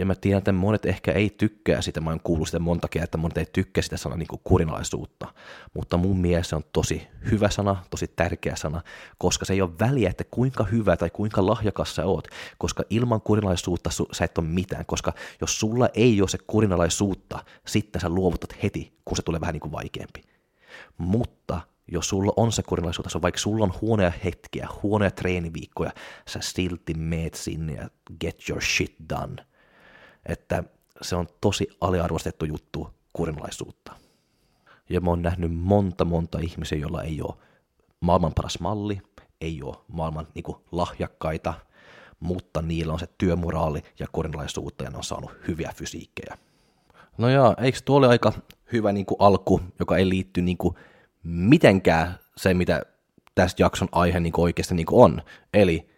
Ja 0.00 0.06
mä 0.06 0.14
tiedän, 0.14 0.38
että 0.38 0.52
monet 0.52 0.86
ehkä 0.86 1.12
ei 1.12 1.30
tykkää 1.30 1.82
sitä, 1.82 2.00
mä 2.00 2.10
oon 2.10 2.20
kuullut 2.24 2.48
sitä 2.48 2.58
monta 2.58 2.88
kertaa, 2.88 3.04
että 3.04 3.18
monet 3.18 3.38
ei 3.38 3.46
tykkää 3.52 3.82
sitä 3.82 3.96
sanaa 3.96 4.18
niin 4.18 4.26
kuin 4.26 4.40
kurinalaisuutta, 4.44 5.26
mutta 5.74 5.96
mun 5.96 6.20
mielestä 6.20 6.48
se 6.48 6.56
on 6.56 6.64
tosi 6.72 7.08
hyvä 7.30 7.50
sana, 7.50 7.76
tosi 7.90 8.08
tärkeä 8.16 8.56
sana, 8.56 8.82
koska 9.18 9.44
se 9.44 9.52
ei 9.52 9.62
ole 9.62 9.78
väliä, 9.80 10.10
että 10.10 10.24
kuinka 10.30 10.64
hyvä 10.64 10.96
tai 10.96 11.10
kuinka 11.10 11.46
lahjakas 11.46 11.94
sä 11.94 12.06
oot, 12.06 12.28
koska 12.58 12.82
ilman 12.90 13.20
kurinalaisuutta 13.20 13.90
su- 13.90 14.08
sä 14.12 14.24
et 14.24 14.38
ole 14.38 14.46
mitään, 14.46 14.86
koska 14.86 15.12
jos 15.40 15.60
sulla 15.60 15.88
ei 15.94 16.20
ole 16.20 16.28
se 16.28 16.38
kurinalaisuutta, 16.46 17.44
sitten 17.66 18.00
sä 18.00 18.08
luovutat 18.08 18.62
heti, 18.62 18.92
kun 19.04 19.16
se 19.16 19.22
tulee 19.22 19.40
vähän 19.40 19.52
niin 19.52 19.60
kuin 19.60 19.72
vaikeampi. 19.72 20.22
Mutta 20.98 21.60
jos 21.88 22.08
sulla 22.08 22.32
on 22.36 22.52
se 22.52 22.62
kurinalaisuutta, 22.62 23.22
vaikka 23.22 23.40
sulla 23.40 23.64
on 23.64 23.74
huonoja 23.80 24.12
hetkiä, 24.24 24.68
huonoja 24.82 25.10
treeniviikkoja, 25.10 25.92
sä 26.28 26.38
silti 26.42 26.94
meet 26.94 27.34
sinne 27.34 27.72
ja 27.72 27.90
get 28.20 28.48
your 28.48 28.62
shit 28.62 28.94
done– 29.10 29.36
että 30.26 30.64
se 31.02 31.16
on 31.16 31.26
tosi 31.40 31.68
aliarvostettu 31.80 32.44
juttu 32.44 32.90
kurinalaisuutta. 33.12 33.92
Ja 34.90 35.00
mä 35.00 35.10
oon 35.10 35.22
nähnyt 35.22 35.54
monta 35.54 36.04
monta 36.04 36.38
ihmisiä, 36.38 36.78
joilla 36.78 37.02
ei 37.02 37.22
ole 37.22 37.34
maailman 38.00 38.32
paras 38.34 38.60
malli, 38.60 39.02
ei 39.40 39.62
ole 39.62 39.76
maailman 39.88 40.26
niin 40.34 40.42
kuin, 40.42 40.56
lahjakkaita, 40.72 41.54
mutta 42.20 42.62
niillä 42.62 42.92
on 42.92 42.98
se 42.98 43.08
työmoraali 43.18 43.82
ja 43.98 44.06
kurinalaisuutta 44.12 44.84
ja 44.84 44.90
ne 44.90 44.96
on 44.96 45.04
saanut 45.04 45.30
hyviä 45.48 45.72
fysiikkejä. 45.76 46.38
No 47.18 47.28
joo, 47.28 47.54
eikö 47.58 47.78
tuo 47.84 47.96
ole 47.96 48.08
aika 48.08 48.32
hyvä 48.72 48.92
niin 48.92 49.06
kuin, 49.06 49.16
alku, 49.18 49.60
joka 49.78 49.96
ei 49.96 50.08
liitty 50.08 50.42
niin 50.42 50.56
kuin, 50.56 50.74
mitenkään 51.22 52.18
se, 52.36 52.54
mitä 52.54 52.82
tästä 53.34 53.62
jakson 53.62 53.88
aihe 53.92 54.20
niin 54.20 54.32
kuin, 54.32 54.42
oikeasti 54.42 54.74
niin 54.74 54.86
kuin 54.86 55.04
on. 55.04 55.22
Eli 55.54 55.90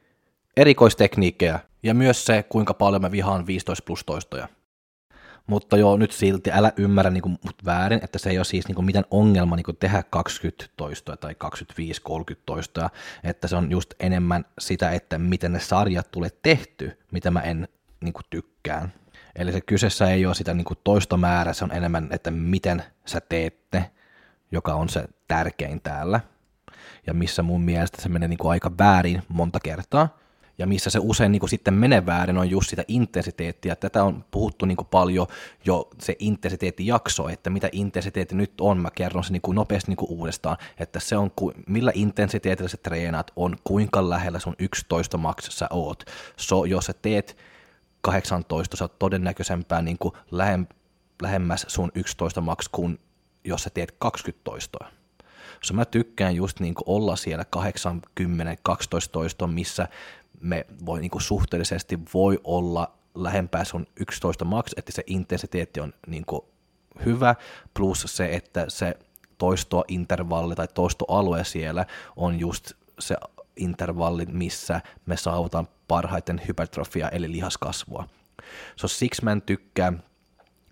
erikoistekniikkejä 0.56 1.60
ja 1.82 1.94
myös 1.94 2.24
se, 2.24 2.42
kuinka 2.42 2.74
paljon 2.74 3.02
mä 3.02 3.10
vihaan 3.10 3.46
15 3.46 3.84
plus 3.86 4.04
toistoja. 4.04 4.48
Mutta 5.46 5.76
joo, 5.76 5.96
nyt 5.96 6.12
silti 6.12 6.52
älä 6.52 6.72
ymmärrä 6.76 7.10
niin 7.10 7.22
kuin, 7.22 7.38
mut 7.44 7.64
väärin, 7.64 8.00
että 8.04 8.18
se 8.18 8.30
ei 8.30 8.38
ole 8.38 8.44
siis 8.44 8.68
niin 8.68 8.74
kuin, 8.74 8.84
mitään 8.84 9.04
ongelma 9.10 9.56
niin 9.56 9.64
kuin, 9.64 9.76
tehdä 9.76 10.02
20 10.10 10.64
toistoja 10.76 11.16
tai 11.16 11.36
25-30 12.32 12.36
toistoja, 12.46 12.90
että 13.24 13.48
se 13.48 13.56
on 13.56 13.70
just 13.70 13.94
enemmän 14.00 14.44
sitä, 14.58 14.90
että 14.90 15.18
miten 15.18 15.52
ne 15.52 15.60
sarjat 15.60 16.10
tulee 16.10 16.30
tehty, 16.42 16.98
mitä 17.10 17.30
mä 17.30 17.40
en 17.40 17.68
niin 18.00 18.12
kuin, 18.12 18.24
tykkään. 18.30 18.92
Eli 19.36 19.52
se 19.52 19.60
kyseessä 19.60 20.10
ei 20.10 20.26
ole 20.26 20.34
sitä 20.34 20.54
niin 20.54 20.64
kuin, 20.64 20.78
toistomäärä, 20.84 21.52
se 21.52 21.64
on 21.64 21.72
enemmän, 21.72 22.08
että 22.10 22.30
miten 22.30 22.82
sä 23.06 23.20
teette, 23.20 23.90
joka 24.52 24.74
on 24.74 24.88
se 24.88 25.04
tärkein 25.28 25.80
täällä. 25.80 26.20
Ja 27.06 27.14
missä 27.14 27.42
mun 27.42 27.62
mielestä 27.62 28.02
se 28.02 28.08
menee 28.08 28.28
niin 28.28 28.38
kuin, 28.38 28.50
aika 28.50 28.72
väärin 28.78 29.22
monta 29.28 29.60
kertaa, 29.60 30.18
ja 30.58 30.66
missä 30.66 30.90
se 30.90 30.98
usein 31.02 31.32
niin 31.32 31.40
kuin 31.40 31.50
sitten 31.50 31.74
menee 31.74 32.06
väärin, 32.06 32.38
on 32.38 32.50
just 32.50 32.70
sitä 32.70 32.84
intensiteettiä. 32.88 33.76
Tätä 33.76 34.04
on 34.04 34.24
puhuttu 34.30 34.66
niin 34.66 34.76
kuin 34.76 34.88
paljon 34.90 35.26
jo 35.64 35.90
se 35.98 36.16
intensiteettijakso, 36.18 37.28
että 37.28 37.50
mitä 37.50 37.68
intensiteetti 37.72 38.34
nyt 38.34 38.60
on. 38.60 38.78
Mä 38.78 38.90
kerron 38.90 39.24
sen 39.24 39.32
niin 39.32 39.42
kuin 39.42 39.54
nopeasti 39.54 39.90
niin 39.90 39.96
kuin 39.96 40.10
uudestaan, 40.10 40.56
että 40.78 41.00
se 41.00 41.16
on, 41.16 41.30
millä 41.66 41.92
intensiteetillä 41.94 42.68
sä 42.68 42.76
treenaat, 42.76 43.30
on 43.36 43.56
kuinka 43.64 44.10
lähellä 44.10 44.38
sun 44.38 44.56
11 44.58 45.18
maks 45.18 45.46
sä 45.50 45.66
oot. 45.70 46.04
So, 46.36 46.64
jos 46.64 46.86
sä 46.86 46.92
teet 47.02 47.36
18, 48.00 48.76
sä 48.76 48.84
oot 48.84 48.98
todennäköisempää 48.98 49.82
niin 49.82 49.98
kuin 49.98 50.14
lähemmäs 51.22 51.64
sun 51.68 51.92
11 51.94 52.40
maks 52.40 52.68
kuin 52.68 52.98
jos 53.44 53.62
sä 53.62 53.70
teet 53.70 53.94
20 53.98 54.44
toistoa. 54.44 54.88
So 55.62 55.74
mä 55.74 55.84
tykkään 55.84 56.36
just 56.36 56.60
niin 56.60 56.74
kuin 56.74 56.84
olla 56.86 57.16
siellä 57.16 57.44
80, 57.44 58.56
12 58.62 59.12
toistoa, 59.12 59.48
missä 59.48 59.88
me 60.42 60.66
voi 60.86 61.00
niin 61.00 61.10
kuin 61.10 61.22
suhteellisesti 61.22 61.98
voi 62.14 62.40
olla 62.44 62.92
lähempää 63.14 63.64
sun 63.64 63.86
11 64.00 64.44
max, 64.44 64.72
että 64.76 64.92
se 64.92 65.02
intensiteetti 65.06 65.80
on 65.80 65.92
niin 66.06 66.24
kuin 66.26 66.42
hyvä, 67.04 67.34
plus 67.74 68.04
se, 68.06 68.28
että 68.32 68.64
se 68.68 68.94
toistointervalli 69.38 70.54
tai 70.54 70.68
toistoalue 70.74 71.44
siellä 71.44 71.86
on 72.16 72.40
just 72.40 72.72
se 72.98 73.16
intervalli, 73.56 74.26
missä 74.26 74.80
me 75.06 75.16
saavutaan 75.16 75.68
parhaiten 75.88 76.40
hypertrofia 76.48 77.08
eli 77.08 77.32
lihaskasvua. 77.32 78.08
So 78.76 78.88
siksi 78.88 79.24
mä 79.24 79.32
en 79.32 79.42
tykkää 79.42 79.92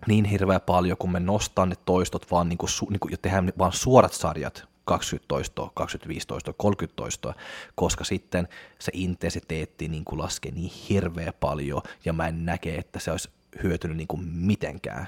niin 0.07 0.25
hirveä 0.25 0.59
paljon, 0.59 0.97
kun 0.97 1.11
me 1.11 1.19
nostaa 1.19 1.65
ne 1.65 1.75
toistot 1.85 2.31
vaan 2.31 2.49
niin 2.49 2.57
kuin, 2.57 2.69
niin 2.89 2.99
kuin, 2.99 3.11
ja 3.11 3.17
tehdään 3.17 3.53
vaan 3.57 3.73
suorat 3.73 4.13
sarjat, 4.13 4.70
20 4.91 5.27
toistoa, 5.27 5.71
25 5.73 6.27
toistoa, 6.27 6.53
30 6.57 6.95
toistoa, 6.95 7.33
koska 7.75 8.03
sitten 8.03 8.47
se 8.79 8.91
intensiteetti 8.95 9.87
niin 9.87 10.05
kuin 10.05 10.19
laskee 10.19 10.51
niin 10.51 10.71
hirveä 10.89 11.33
paljon 11.39 11.81
ja 12.05 12.13
mä 12.13 12.27
en 12.27 12.45
näke, 12.45 12.75
että 12.75 12.99
se 12.99 13.11
olisi 13.11 13.29
hyötynyt 13.63 13.97
niin 13.97 14.07
kuin 14.07 14.23
mitenkään. 14.23 15.07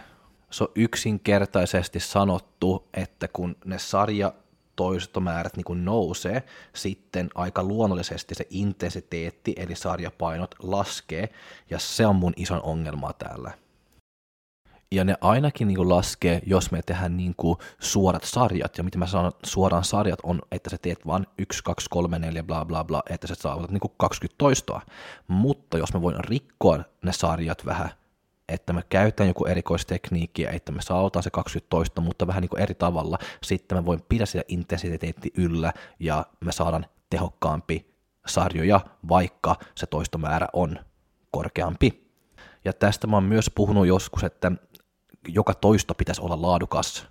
Se 0.49 0.63
on 0.63 0.71
yksinkertaisesti 0.75 1.99
sanottu, 1.99 2.87
että 2.93 3.27
kun 3.27 3.55
ne 3.65 3.79
sarja 3.79 4.33
toistomäärät 4.75 5.57
niin 5.57 5.63
kuin 5.63 5.85
nousee, 5.85 6.43
sitten 6.73 7.29
aika 7.35 7.63
luonnollisesti 7.63 8.35
se 8.35 8.47
intensiteetti 8.49 9.53
eli 9.57 9.75
sarjapainot 9.75 10.55
laskee, 10.59 11.29
ja 11.69 11.79
se 11.79 12.07
on 12.07 12.15
mun 12.15 12.33
ison 12.35 12.61
ongelma 12.63 13.13
täällä. 13.13 13.62
Ja 14.93 15.03
ne 15.03 15.15
ainakin 15.21 15.67
niin 15.67 15.75
kuin 15.75 15.89
laskee, 15.89 16.41
jos 16.45 16.71
me 16.71 16.81
tehdään 16.81 17.17
niin 17.17 17.33
kuin 17.37 17.57
suorat 17.79 18.23
sarjat, 18.23 18.77
ja 18.77 18.83
mitä 18.83 18.97
mä 18.97 19.07
sanon, 19.07 19.31
suoraan 19.45 19.83
sarjat 19.83 20.19
on, 20.23 20.41
että 20.51 20.69
sä 20.69 20.77
teet 20.77 21.07
vain 21.07 21.27
1, 21.37 21.63
2, 21.63 21.87
3, 21.89 22.19
4, 22.19 22.43
bla 22.43 22.65
bla 22.65 22.83
bla, 22.83 23.03
että 23.09 23.27
sä 23.27 23.35
saavutat 23.35 23.71
niin 23.71 23.79
kuin 23.79 23.93
20 23.97 24.37
toistoa. 24.37 24.81
Mutta 25.27 25.77
jos 25.77 25.93
mä 25.93 26.01
voin 26.01 26.15
rikkoa 26.19 26.79
ne 27.03 27.11
sarjat 27.11 27.65
vähän, 27.65 27.89
että 28.49 28.73
me 28.73 28.83
käytän 28.89 29.27
joku 29.27 29.45
erikoistekniikki, 29.45 30.45
että 30.45 30.71
me 30.71 30.81
saavutaan 30.81 31.23
se 31.23 31.29
20 31.29 31.69
toista, 31.69 32.01
mutta 32.01 32.27
vähän 32.27 32.41
niin 32.41 32.49
kuin 32.49 32.61
eri 32.61 32.75
tavalla, 32.75 33.17
sitten 33.43 33.77
mä 33.77 33.85
voin 33.85 33.99
pidä 34.09 34.25
sitä 34.25 34.43
intensiteetti 34.47 35.31
yllä, 35.37 35.73
ja 35.99 36.25
me 36.39 36.51
saadaan 36.51 36.85
tehokkaampi 37.09 37.93
sarjoja, 38.27 38.79
vaikka 39.09 39.55
se 39.75 39.85
toistomäärä 39.85 40.47
on 40.53 40.79
korkeampi. 41.31 42.03
Ja 42.65 42.73
tästä 42.73 43.07
mä 43.07 43.15
oon 43.15 43.23
myös 43.23 43.51
puhunut 43.55 43.87
joskus, 43.87 44.23
että 44.23 44.51
joka 45.27 45.53
toisto 45.53 45.93
pitäisi 45.93 46.21
olla 46.21 46.41
laadukas. 46.41 47.07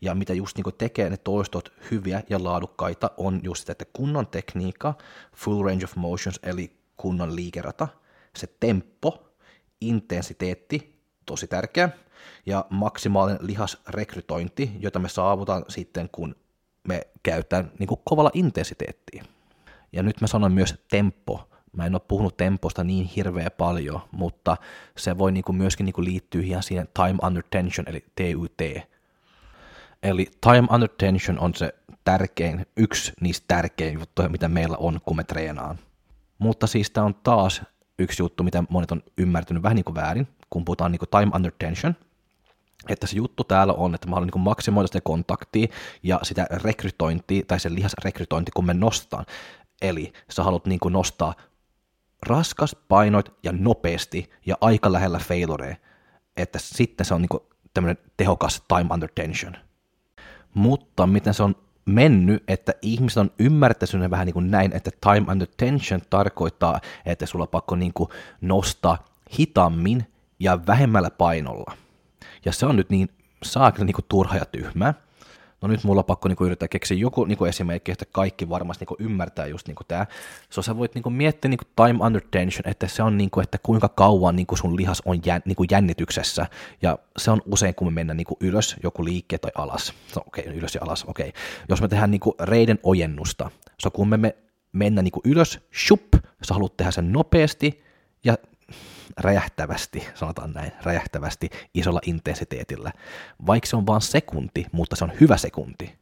Ja 0.00 0.14
mitä 0.14 0.34
just 0.34 0.56
niin 0.56 0.74
tekee 0.78 1.10
ne 1.10 1.16
toistot 1.16 1.72
hyviä 1.90 2.22
ja 2.30 2.44
laadukkaita 2.44 3.10
on 3.16 3.40
just 3.42 3.60
sitä, 3.60 3.72
että 3.72 3.84
kunnon 3.92 4.26
tekniikka, 4.26 4.94
full 5.36 5.62
range 5.62 5.84
of 5.84 5.96
motions 5.96 6.40
eli 6.42 6.76
kunnon 6.96 7.36
liikerata, 7.36 7.88
se 8.36 8.46
tempo, 8.60 9.32
intensiteetti, 9.80 11.00
tosi 11.26 11.46
tärkeä, 11.46 11.88
ja 12.46 12.64
maksimaalinen 12.70 13.46
lihasrekrytointi, 13.46 14.70
jota 14.78 14.98
me 14.98 15.08
saavutaan 15.08 15.64
sitten, 15.68 16.08
kun 16.12 16.36
me 16.88 17.00
käytetään 17.22 17.72
niin 17.78 17.88
kovalla 18.04 18.30
intensiteettiä. 18.34 19.24
Ja 19.92 20.02
nyt 20.02 20.20
mä 20.20 20.26
sanon 20.26 20.52
myös 20.52 20.74
tempo, 20.90 21.48
Mä 21.76 21.86
en 21.86 21.94
ole 21.94 22.02
puhunut 22.08 22.36
temposta 22.36 22.84
niin 22.84 23.06
hirveä 23.06 23.50
paljon, 23.50 24.00
mutta 24.10 24.56
se 24.96 25.18
voi 25.18 25.32
niinku 25.32 25.52
myöskin 25.52 25.84
niinku 25.84 26.04
liittyä 26.04 26.42
ihan 26.42 26.62
siihen 26.62 26.88
time 26.94 27.18
under 27.26 27.42
tension, 27.50 27.88
eli 27.88 28.04
TUT. 28.14 28.86
Eli 30.02 30.26
time 30.40 30.68
under 30.74 30.88
tension 30.98 31.38
on 31.38 31.54
se 31.54 31.74
tärkein, 32.04 32.66
yksi 32.76 33.12
niistä 33.20 33.44
tärkein 33.48 33.98
juttuja, 33.98 34.28
mitä 34.28 34.48
meillä 34.48 34.76
on, 34.76 35.00
kun 35.04 35.16
me 35.16 35.24
treenaan. 35.24 35.78
Mutta 36.38 36.66
siis 36.66 36.90
tämä 36.90 37.06
on 37.06 37.14
taas 37.14 37.62
yksi 37.98 38.22
juttu, 38.22 38.42
mitä 38.42 38.64
monet 38.68 38.92
on 38.92 39.02
ymmärtänyt 39.18 39.62
vähän 39.62 39.76
niin 39.76 39.84
kuin 39.84 39.94
väärin, 39.94 40.28
kun 40.50 40.64
puhutaan 40.64 40.92
niin 40.92 40.98
kuin 40.98 41.08
time 41.10 41.32
under 41.34 41.52
tension, 41.58 41.94
että 42.88 43.06
se 43.06 43.16
juttu 43.16 43.44
täällä 43.44 43.72
on, 43.72 43.94
että 43.94 44.08
mä 44.08 44.14
haluan 44.14 44.30
niin 44.34 44.42
maksimoida 44.42 44.86
sitä 44.86 45.00
kontaktia 45.00 45.66
ja 46.02 46.20
sitä 46.22 46.46
rekrytointia, 46.50 47.42
tai 47.48 47.60
se 47.60 47.74
lihasrekrytointi, 47.74 48.50
kun 48.50 48.66
me 48.66 48.74
nostaan. 48.74 49.26
Eli 49.82 50.12
sä 50.30 50.42
haluat 50.42 50.66
niin 50.66 50.80
nostaa 50.90 51.34
raskas 52.22 52.76
painoit 52.88 53.32
ja 53.42 53.52
nopeasti 53.52 54.30
ja 54.46 54.56
aika 54.60 54.92
lähellä 54.92 55.18
failure, 55.18 55.76
että 56.36 56.58
sitten 56.58 57.06
se 57.06 57.14
on 57.14 57.22
niin 57.22 57.40
tämmöinen 57.74 57.98
tehokas 58.16 58.62
time 58.68 58.94
under 58.94 59.08
tension. 59.14 59.56
Mutta 60.54 61.06
miten 61.06 61.34
se 61.34 61.42
on 61.42 61.56
mennyt, 61.86 62.44
että 62.48 62.72
ihmiset 62.82 63.18
on 63.18 63.30
ymmärtänyt 63.38 64.10
vähän 64.10 64.26
niin 64.26 64.34
kuin 64.34 64.50
näin, 64.50 64.72
että 64.76 64.90
time 65.00 65.32
under 65.32 65.48
tension 65.56 66.00
tarkoittaa, 66.10 66.80
että 67.06 67.26
sulla 67.26 67.42
on 67.42 67.48
pakko 67.48 67.76
niin 67.76 67.92
kuin 67.92 68.10
nostaa 68.40 69.04
hitaammin 69.38 70.06
ja 70.38 70.66
vähemmällä 70.66 71.10
painolla. 71.10 71.72
Ja 72.44 72.52
se 72.52 72.66
on 72.66 72.76
nyt 72.76 72.90
niin 72.90 73.08
saakeli 73.42 73.84
niin 73.84 74.04
turha 74.08 74.36
ja 74.36 74.44
tyhmä 74.44 74.94
no 75.62 75.68
nyt 75.68 75.84
mulla 75.84 76.00
on 76.00 76.04
pakko 76.04 76.28
niin 76.28 76.36
kuin, 76.36 76.46
yrittää 76.46 76.68
keksiä 76.68 76.96
joku 76.96 77.24
niin 77.24 77.38
kuin 77.38 77.48
esimerkki, 77.48 77.92
että 77.92 78.04
kaikki 78.12 78.48
varmasti 78.48 78.82
niin 78.82 78.96
kuin, 78.96 79.10
ymmärtää 79.10 79.46
just 79.46 79.66
niin 79.66 79.74
kuin 79.74 79.86
tämä. 79.86 80.06
So 80.50 80.62
sä 80.62 80.76
voit 80.76 80.94
niin 80.94 81.02
kuin, 81.02 81.12
miettiä 81.12 81.48
niin 81.48 81.58
kuin, 81.58 81.86
time 81.86 82.04
under 82.04 82.22
tension, 82.30 82.68
että 82.68 82.88
se 82.88 83.02
on 83.02 83.16
niin 83.18 83.30
kuin, 83.30 83.44
että 83.44 83.58
kuinka 83.62 83.88
kauan 83.88 84.36
niin 84.36 84.46
kuin 84.46 84.58
sun 84.58 84.76
lihas 84.76 85.02
on 85.04 85.20
jän, 85.24 85.42
niin 85.44 85.56
kuin 85.56 85.68
jännityksessä, 85.70 86.46
ja 86.82 86.98
se 87.18 87.30
on 87.30 87.42
usein, 87.46 87.74
kun 87.74 87.88
me 87.88 87.90
mennään 87.90 88.16
niin 88.16 88.26
kuin, 88.26 88.38
ylös, 88.40 88.76
joku 88.82 89.04
liike 89.04 89.38
tai 89.38 89.50
alas. 89.54 89.92
No, 90.16 90.22
okei, 90.26 90.44
okay, 90.44 90.58
ylös 90.58 90.74
ja 90.74 90.80
alas, 90.84 91.04
okei. 91.04 91.28
Okay. 91.28 91.40
Jos 91.68 91.80
me 91.80 91.88
tehdään 91.88 92.10
niin 92.10 92.20
kuin, 92.20 92.34
reiden 92.40 92.78
ojennusta, 92.82 93.50
so 93.78 93.90
kun 93.90 94.08
me, 94.08 94.16
me 94.16 94.36
mennään 94.72 95.04
niin 95.04 95.12
kuin, 95.12 95.22
ylös, 95.24 95.60
shup, 95.86 96.14
sä 96.42 96.54
haluat 96.54 96.76
tehdä 96.76 96.90
sen 96.90 97.12
nopeasti, 97.12 97.82
ja 98.24 98.36
räjähtävästi, 99.16 100.08
sanotaan 100.14 100.52
näin, 100.52 100.72
räjähtävästi 100.82 101.50
isolla 101.74 102.00
intensiteetillä. 102.06 102.92
Vaikka 103.46 103.66
se 103.66 103.76
on 103.76 103.86
vain 103.86 104.00
sekunti, 104.00 104.66
mutta 104.72 104.96
se 104.96 105.04
on 105.04 105.12
hyvä 105.20 105.36
sekunti. 105.36 105.98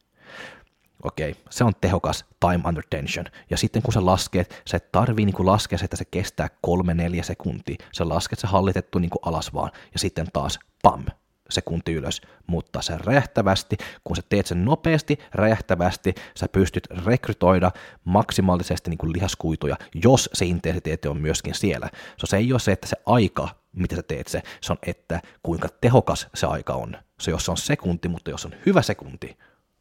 Okei, 1.03 1.35
se 1.49 1.63
on 1.63 1.73
tehokas 1.81 2.25
time 2.39 2.63
under 2.67 2.83
tension. 2.89 3.25
Ja 3.49 3.57
sitten 3.57 3.81
kun 3.81 3.93
sä 3.93 4.05
lasket, 4.05 4.61
se 4.65 4.79
tarvii 4.79 5.25
niin 5.25 5.45
laskea 5.45 5.79
että 5.83 5.97
se 5.97 6.05
kestää 6.05 6.49
kolme 6.61 6.93
neljä 6.93 7.23
sekuntia. 7.23 7.75
Sä 7.93 8.09
lasket 8.09 8.39
se 8.39 8.47
hallitettu 8.47 8.99
niin 8.99 9.11
alas 9.21 9.53
vaan, 9.53 9.71
ja 9.93 9.99
sitten 9.99 10.27
taas 10.33 10.59
pam, 10.83 11.05
sekunti 11.49 11.93
ylös, 11.93 12.21
mutta 12.47 12.81
se 12.81 12.97
räjähtävästi, 12.97 13.77
kun 14.03 14.15
sä 14.15 14.21
teet 14.29 14.45
sen 14.45 14.65
nopeasti, 14.65 15.19
räjähtävästi, 15.33 16.15
sä 16.35 16.47
pystyt 16.47 16.87
rekrytoida 17.05 17.71
maksimaalisesti 18.03 18.89
niin 18.89 18.97
kuin 18.97 19.13
lihaskuituja, 19.13 19.77
jos 20.03 20.29
se 20.33 20.45
intensiteetti 20.45 21.07
on 21.07 21.21
myöskin 21.21 21.55
siellä. 21.55 21.89
So, 22.17 22.27
se 22.27 22.37
ei 22.37 22.53
ole 22.53 22.59
se, 22.59 22.71
että 22.71 22.87
se 22.87 22.95
aika, 23.05 23.49
mitä 23.73 23.95
sä 23.95 24.03
teet 24.03 24.27
se, 24.27 24.41
se 24.61 24.73
on, 24.73 24.77
että 24.87 25.21
kuinka 25.43 25.69
tehokas 25.81 26.27
se 26.33 26.47
aika 26.47 26.73
on. 26.73 26.97
Se 27.19 27.31
jos 27.31 27.45
se 27.45 27.51
on 27.51 27.57
sekunti, 27.57 28.07
mutta 28.07 28.29
jos 28.29 28.45
on 28.45 28.53
hyvä 28.65 28.81
sekunti, 28.81 29.37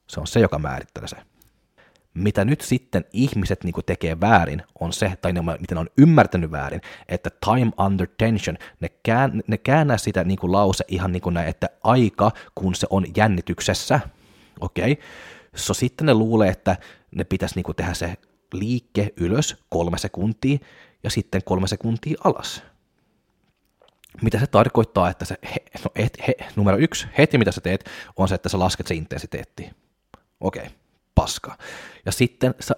se 0.07 0.21
on 0.21 0.27
se, 0.27 0.41
joka 0.41 0.59
määrittelee 0.59 1.09
se 1.09 1.17
mitä 2.15 2.45
nyt 2.45 2.61
sitten 2.61 3.05
ihmiset 3.13 3.65
niin 3.65 3.75
tekee 3.87 4.21
väärin, 4.21 4.63
on 4.81 4.93
se, 4.93 5.13
tai 5.23 5.33
ne, 5.33 5.41
miten 5.41 5.77
ne 5.77 5.81
on 5.81 5.91
ymmärtänyt 5.99 6.51
väärin, 6.51 6.81
että 7.09 7.31
time 7.45 7.71
under 7.87 8.07
tension, 8.19 8.59
ne, 8.81 8.89
kään, 9.03 9.43
ne 9.47 9.59
käännää 9.59 9.99
sitä 9.99 10.25
niin 10.25 10.39
kuin 10.39 10.53
lause 10.53 10.85
ihan 10.89 11.13
niin 11.13 11.23
kuin 11.23 11.35
näin, 11.35 11.49
että 11.49 11.69
aika, 11.83 12.31
kun 12.55 12.75
se 12.75 12.87
on 12.91 13.07
jännityksessä, 13.17 14.01
okei, 14.61 14.93
okay. 14.93 15.05
so 15.55 15.75
sitten 15.75 16.07
ne 16.07 16.15
luulee, 16.15 16.49
että 16.49 16.77
ne 17.15 17.25
pitäisi 17.25 17.55
niin 17.55 17.65
kuin 17.65 17.77
tehdä 17.77 17.95
se 17.95 18.15
liike 18.53 19.13
ylös 19.17 19.57
kolme 19.69 19.99
sekuntia, 19.99 20.59
ja 21.03 21.11
sitten 21.11 21.43
kolme 21.45 21.69
sekuntia 21.69 22.21
alas. 22.25 22.63
Mitä 24.23 24.39
se 24.39 24.47
tarkoittaa, 24.47 25.11
että 25.11 25.25
se, 25.25 25.39
he, 25.55 25.65
no, 25.85 25.91
et, 25.95 26.19
he, 26.29 26.35
numero 26.57 26.79
yksi, 26.79 27.07
heti 27.19 27.39
mitä 27.39 27.53
sä 27.53 27.61
teet, 27.61 27.91
on 28.17 28.29
se, 28.29 28.35
että 28.35 28.49
sä 28.49 28.59
lasket 28.59 28.87
se 28.87 28.95
intensiteetti. 28.95 29.71
Okei. 30.41 30.63
Okay 30.63 30.84
paska. 31.25 31.57
Ja 32.07 32.13
sitten 32.13 32.55
sä 32.61 32.75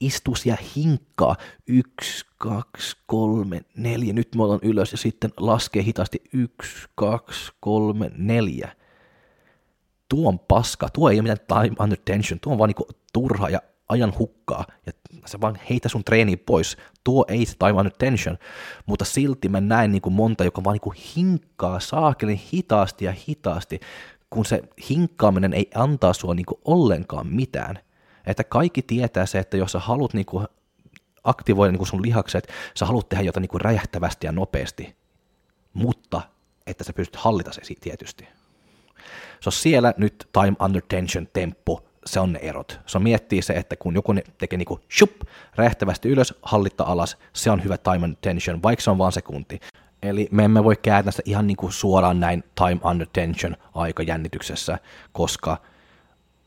istus 0.00 0.46
ja 0.46 0.56
hinkkaa. 0.76 1.36
Yksi, 1.66 2.26
kaksi, 2.38 2.96
kolme, 3.06 3.60
neljä. 3.76 4.12
Nyt 4.12 4.34
me 4.34 4.42
ollaan 4.42 4.60
ylös 4.62 4.92
ja 4.92 4.98
sitten 4.98 5.30
laskee 5.36 5.82
hitaasti. 5.82 6.22
Yksi, 6.32 6.88
kaksi, 6.94 7.52
kolme, 7.60 8.10
neljä. 8.16 8.76
Tuo 10.08 10.28
on 10.28 10.38
paska. 10.38 10.88
Tuo 10.88 11.10
ei 11.10 11.20
ole 11.20 11.28
mitään 11.28 11.62
time 11.62 11.76
under 11.80 11.98
tension. 12.04 12.40
Tuo 12.40 12.52
on 12.52 12.58
vaan 12.58 12.68
niinku 12.68 12.88
turha 13.12 13.48
ja 13.48 13.60
ajan 13.88 14.14
hukkaa. 14.18 14.64
Ja 14.86 14.92
se 15.26 15.40
vaan 15.40 15.58
heitä 15.70 15.88
sun 15.88 16.04
treeni 16.04 16.36
pois. 16.36 16.76
Tuo 17.04 17.24
ei 17.28 17.46
se 17.46 17.56
time 17.58 17.72
under 17.72 17.92
tension. 17.98 18.38
Mutta 18.86 19.04
silti 19.04 19.48
mä 19.48 19.60
näen 19.60 19.92
niinku 19.92 20.10
monta, 20.10 20.44
joka 20.44 20.64
vaan 20.64 20.74
niinku 20.74 20.94
hinkkaa 21.16 21.80
saakelin 21.80 22.40
hitaasti 22.52 23.04
ja 23.04 23.14
hitaasti 23.28 23.80
kun 24.30 24.44
se 24.44 24.62
hinkkaaminen 24.90 25.52
ei 25.52 25.70
antaa 25.74 26.12
sua 26.12 26.34
niinku 26.34 26.60
ollenkaan 26.64 27.26
mitään. 27.26 27.78
Että 28.26 28.44
kaikki 28.44 28.82
tietää 28.82 29.26
se, 29.26 29.38
että 29.38 29.56
jos 29.56 29.72
sä 29.72 29.78
haluat 29.78 30.14
niinku 30.14 30.44
aktivoida 31.24 31.72
niinku 31.72 31.84
sun 31.84 32.02
lihakset, 32.02 32.48
sä 32.74 32.86
haluat 32.86 33.08
tehdä 33.08 33.24
jotain 33.24 33.42
niinku 33.42 33.58
räjähtävästi 33.58 34.26
ja 34.26 34.32
nopeasti, 34.32 34.96
mutta 35.72 36.22
että 36.66 36.84
sä 36.84 36.92
pystyt 36.92 37.16
hallita 37.16 37.52
se 37.52 37.60
tietysti. 37.80 38.28
Se 39.40 39.48
on 39.48 39.52
siellä 39.52 39.94
nyt 39.96 40.28
time 40.32 40.56
under 40.64 40.82
tension 40.88 41.28
tempo, 41.32 41.86
se 42.06 42.20
on 42.20 42.32
ne 42.32 42.38
erot. 42.38 42.80
Se 42.86 42.98
on 42.98 43.02
miettii 43.02 43.42
se, 43.42 43.52
että 43.52 43.76
kun 43.76 43.94
joku 43.94 44.14
tekee 44.38 44.56
niinku 44.56 44.80
shup, 44.98 45.12
räjähtävästi 45.54 46.08
ylös, 46.08 46.34
hallitta 46.42 46.84
alas, 46.84 47.16
se 47.32 47.50
on 47.50 47.64
hyvä 47.64 47.78
time 47.78 48.04
under 48.04 48.18
tension, 48.20 48.62
vaikka 48.62 48.82
se 48.82 48.90
on 48.90 48.98
vain 48.98 49.12
sekunti. 49.12 49.60
Eli 50.02 50.28
me 50.30 50.44
emme 50.44 50.64
voi 50.64 50.76
kääntää 50.76 51.10
sitä 51.10 51.22
ihan 51.24 51.46
niin 51.46 51.56
kuin 51.56 51.72
suoraan 51.72 52.20
näin 52.20 52.44
time 52.54 52.80
under 52.90 53.06
tension 53.12 53.56
aikajännityksessä, 53.74 54.78
koska 55.12 55.58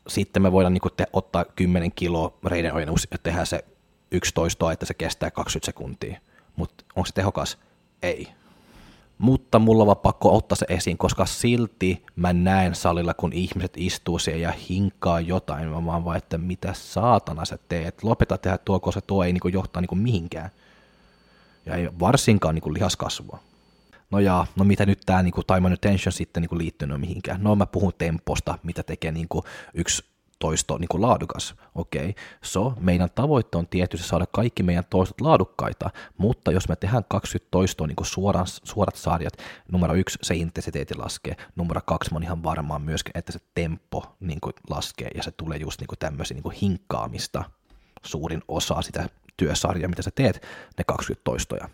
sitten 0.08 0.42
me 0.42 0.52
voidaan 0.52 0.74
niin 0.74 0.80
kuin 0.80 0.94
te, 0.96 1.06
ottaa 1.12 1.44
10 1.44 1.92
kiloa 1.92 2.38
reiden 2.44 2.74
ojennus 2.74 3.08
ja 3.10 3.18
tehdä 3.22 3.44
se 3.44 3.64
11, 4.10 4.72
että 4.72 4.86
se 4.86 4.94
kestää 4.94 5.30
20 5.30 5.66
sekuntia. 5.66 6.20
Mutta 6.56 6.84
onko 6.96 7.06
se 7.06 7.12
tehokas? 7.12 7.58
Ei. 8.02 8.28
Mutta 9.18 9.58
mulla 9.58 9.84
on 9.84 9.96
pakko 9.96 10.36
ottaa 10.36 10.56
se 10.56 10.66
esiin, 10.68 10.98
koska 10.98 11.26
silti 11.26 12.04
mä 12.16 12.32
näen 12.32 12.74
salilla, 12.74 13.14
kun 13.14 13.32
ihmiset 13.32 13.72
istuu 13.76 14.18
siellä 14.18 14.42
ja 14.42 14.52
hinkaa 14.68 15.20
jotain, 15.20 15.68
mä 15.68 15.86
vaan 15.86 16.04
vaan, 16.04 16.16
että 16.16 16.38
mitä 16.38 16.74
saatana 16.74 17.44
sä 17.44 17.58
teet, 17.68 18.02
lopeta 18.02 18.38
tehdä 18.38 18.58
tuo, 18.58 18.80
koska 18.80 19.00
tuo 19.00 19.24
ei 19.24 19.32
niin 19.32 19.52
johtaa 19.52 19.82
niin 19.82 19.98
mihinkään 19.98 20.50
ja 21.66 21.74
ei 21.74 21.88
varsinkaan 22.00 22.54
niin 22.54 22.62
kuin 22.62 22.74
lihaskasvua. 22.74 23.38
No 24.10 24.18
ja, 24.18 24.46
no 24.56 24.64
mitä 24.64 24.86
nyt 24.86 25.00
tämä 25.06 25.22
niin 25.22 25.34
time 25.46 25.66
and 25.66 25.72
attention 25.72 26.12
sitten 26.12 26.42
niin 26.42 26.58
liittynyt 26.58 27.00
mihinkään? 27.00 27.42
No 27.42 27.56
mä 27.56 27.66
puhun 27.66 27.92
temposta, 27.98 28.58
mitä 28.62 28.82
tekee 28.82 29.12
niin 29.12 29.28
kuin 29.28 29.44
yksi 29.74 30.04
toisto 30.40 30.78
niin 30.78 30.88
kuin 30.88 31.02
laadukas. 31.02 31.54
Okei, 31.74 32.08
okay. 32.08 32.24
so 32.42 32.74
meidän 32.80 33.08
tavoitte 33.14 33.58
on 33.58 33.66
tietysti 33.66 34.08
saada 34.08 34.26
kaikki 34.26 34.62
meidän 34.62 34.84
toistot 34.90 35.20
laadukkaita, 35.20 35.90
mutta 36.18 36.52
jos 36.52 36.68
me 36.68 36.76
tehdään 36.76 37.04
20 37.08 37.48
toistoa 37.50 37.86
niin 37.86 37.96
kuin 37.96 38.06
suoran, 38.06 38.46
suorat 38.46 38.96
sarjat, 38.96 39.34
numero 39.72 39.94
yksi 39.94 40.18
se 40.22 40.34
intensiteetti 40.34 40.94
laskee, 40.94 41.36
numero 41.56 41.80
kaksi 41.86 42.10
oon 42.12 42.22
ihan 42.22 42.42
varmaan 42.42 42.82
myöskin, 42.82 43.12
että 43.18 43.32
se 43.32 43.38
tempo 43.54 44.16
niin 44.20 44.40
kuin 44.40 44.54
laskee 44.70 45.10
ja 45.14 45.22
se 45.22 45.30
tulee 45.30 45.58
just 45.58 45.80
niin 45.80 45.88
kuin 45.88 45.98
tämmöisiä 45.98 46.34
niin 46.34 46.42
kuin 46.42 46.56
hinkkaamista 46.62 47.44
suurin 48.04 48.42
osa 48.48 48.82
sitä 48.82 49.08
työsarjaa, 49.36 49.88
mitä 49.88 50.02
sä 50.02 50.10
teet, 50.14 50.46
ne 50.78 50.84
20 50.86 51.24
toistoja. 51.24 51.68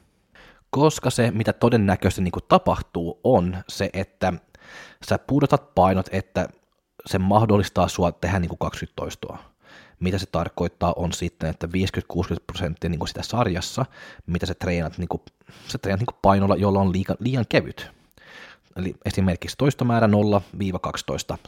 Koska 0.70 1.10
se, 1.10 1.30
mitä 1.30 1.52
todennäköisesti 1.52 2.22
niin 2.22 2.32
tapahtuu, 2.48 3.20
on 3.24 3.56
se, 3.68 3.90
että 3.92 4.32
sä 5.08 5.18
pudotat 5.18 5.74
painot, 5.74 6.06
että 6.12 6.48
se 7.06 7.18
mahdollistaa 7.18 7.88
sua 7.88 8.12
tehdä 8.12 8.38
niin 8.38 8.48
kuin 8.48 8.58
20 8.58 8.96
toistoa. 8.96 9.38
Mitä 10.00 10.18
se 10.18 10.26
tarkoittaa 10.26 10.92
on 10.96 11.12
sitten, 11.12 11.50
että 11.50 11.66
50-60 11.66 11.70
prosenttia 12.46 12.90
niin 12.90 13.08
sitä 13.08 13.22
sarjassa, 13.22 13.86
mitä 14.26 14.46
sä 14.46 14.54
treenat, 14.54 14.98
niin 14.98 15.08
kuin, 15.08 15.22
sä 15.68 15.78
treenat 15.78 16.00
niin 16.00 16.18
painolla, 16.22 16.56
jolla 16.56 16.80
on 16.80 16.92
liian, 16.92 17.16
liian 17.18 17.44
kevyt. 17.48 17.90
Eli 18.76 18.94
esimerkiksi 19.04 19.56
toistomäärä 19.58 20.06
0-12, 20.06 20.10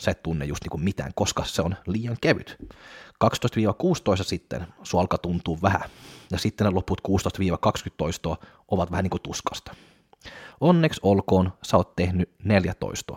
sä 0.01 0.11
et 0.11 0.23
tunne 0.23 0.45
just 0.45 0.65
niin 0.65 0.71
kuin 0.71 0.85
mitään, 0.85 1.13
koska 1.15 1.45
se 1.45 1.63
on 1.63 1.77
liian 1.87 2.17
kevyt. 2.21 2.57
12-16 3.25 4.23
sitten 4.23 4.67
sua 4.83 5.01
alkaa 5.01 5.19
tuntua 5.19 5.59
vähän, 5.63 5.91
ja 6.31 6.39
sitten 6.39 6.65
ne 6.65 6.71
loput 6.71 7.01
16-20 7.09 7.13
toistoa 7.97 8.37
ovat 8.69 8.91
vähän 8.91 9.03
niin 9.03 9.11
kuin 9.11 9.23
tuskasta. 9.23 9.75
Onneksi 10.61 11.01
olkoon, 11.03 11.53
sä 11.63 11.77
oot 11.77 11.97
tehnyt 11.97 12.31
14. 12.45 13.17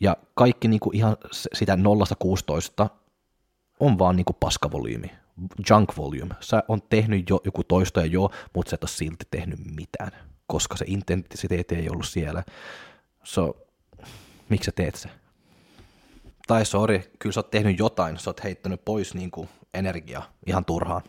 Ja 0.00 0.16
kaikki 0.34 0.68
niin 0.68 0.80
kuin 0.80 0.96
ihan 0.96 1.16
sitä 1.52 1.78
0-16 2.84 2.88
on 3.80 3.98
vaan 3.98 4.16
niin 4.16 4.24
kuin 4.24 4.36
paskavolyymi, 4.40 5.10
junk 5.70 5.96
volume. 5.96 6.34
Sä 6.40 6.62
on 6.68 6.82
tehnyt 6.82 7.30
jo 7.30 7.40
joku 7.44 7.64
toisto 7.64 8.00
ja 8.00 8.06
jo, 8.06 8.30
mutta 8.54 8.70
sä 8.70 8.74
et 8.74 8.84
ole 8.84 8.90
silti 8.90 9.24
tehnyt 9.30 9.58
mitään, 9.76 10.12
koska 10.46 10.76
se 10.76 10.84
intensiteetti 10.88 11.74
ei 11.74 11.90
ollut 11.90 12.08
siellä. 12.08 12.42
So, 13.22 13.66
miksi 14.48 14.66
sä 14.66 14.72
teet 14.72 14.94
se? 14.94 15.08
Tai 16.46 16.64
sorry, 16.64 17.02
kyllä 17.18 17.32
sä 17.32 17.40
oot 17.40 17.50
tehnyt 17.50 17.78
jotain, 17.78 18.18
sä 18.18 18.30
oot 18.30 18.44
heittänyt 18.44 18.84
pois 18.84 19.14
niin 19.14 19.30
kuin 19.30 19.48
energiaa 19.74 20.32
ihan 20.46 20.64
turhaan. 20.64 21.02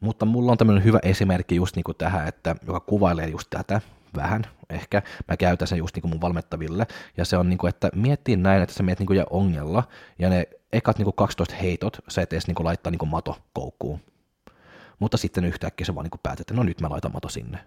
Mutta 0.00 0.26
mulla 0.26 0.52
on 0.52 0.58
tämmöinen 0.58 0.84
hyvä 0.84 0.98
esimerkki 1.02 1.56
just 1.56 1.76
niin 1.76 1.84
kuin 1.84 1.96
tähän, 1.96 2.28
että, 2.28 2.56
joka 2.66 2.80
kuvailee 2.80 3.28
just 3.28 3.50
tätä 3.50 3.80
vähän 4.16 4.44
ehkä. 4.70 5.02
Mä 5.28 5.36
käytän 5.36 5.68
sen 5.68 5.78
just 5.78 5.94
niin 5.94 6.00
kuin 6.00 6.10
mun 6.10 6.20
valmettaville. 6.20 6.86
Ja 7.16 7.24
se 7.24 7.36
on 7.36 7.48
niin 7.48 7.58
kuin, 7.58 7.68
että 7.68 7.90
miettii 7.94 8.36
näin, 8.36 8.62
että 8.62 8.74
sä 8.74 8.82
meet 8.82 8.98
niin 8.98 9.06
kuin 9.06 9.16
ja 9.16 9.26
ongella, 9.30 9.84
ja 10.18 10.28
ne 10.28 10.48
ekat 10.72 10.98
niin 10.98 11.04
kuin 11.04 11.16
12 11.16 11.54
heitot 11.54 11.98
sä 12.08 12.22
et 12.22 12.32
edes 12.32 12.46
niin 12.46 12.54
kuin 12.54 12.66
laittaa 12.66 12.90
niin 12.90 12.98
kuin 12.98 13.08
mato 13.08 13.38
koukkuun. 13.52 14.00
Mutta 14.98 15.16
sitten 15.16 15.44
yhtäkkiä 15.44 15.84
se 15.84 15.94
vaan 15.94 16.04
niin 16.04 16.10
kuin 16.10 16.20
päätät, 16.22 16.40
että 16.40 16.54
no 16.54 16.62
nyt 16.62 16.80
mä 16.80 16.90
laitan 16.90 17.12
mato 17.12 17.28
sinne. 17.28 17.58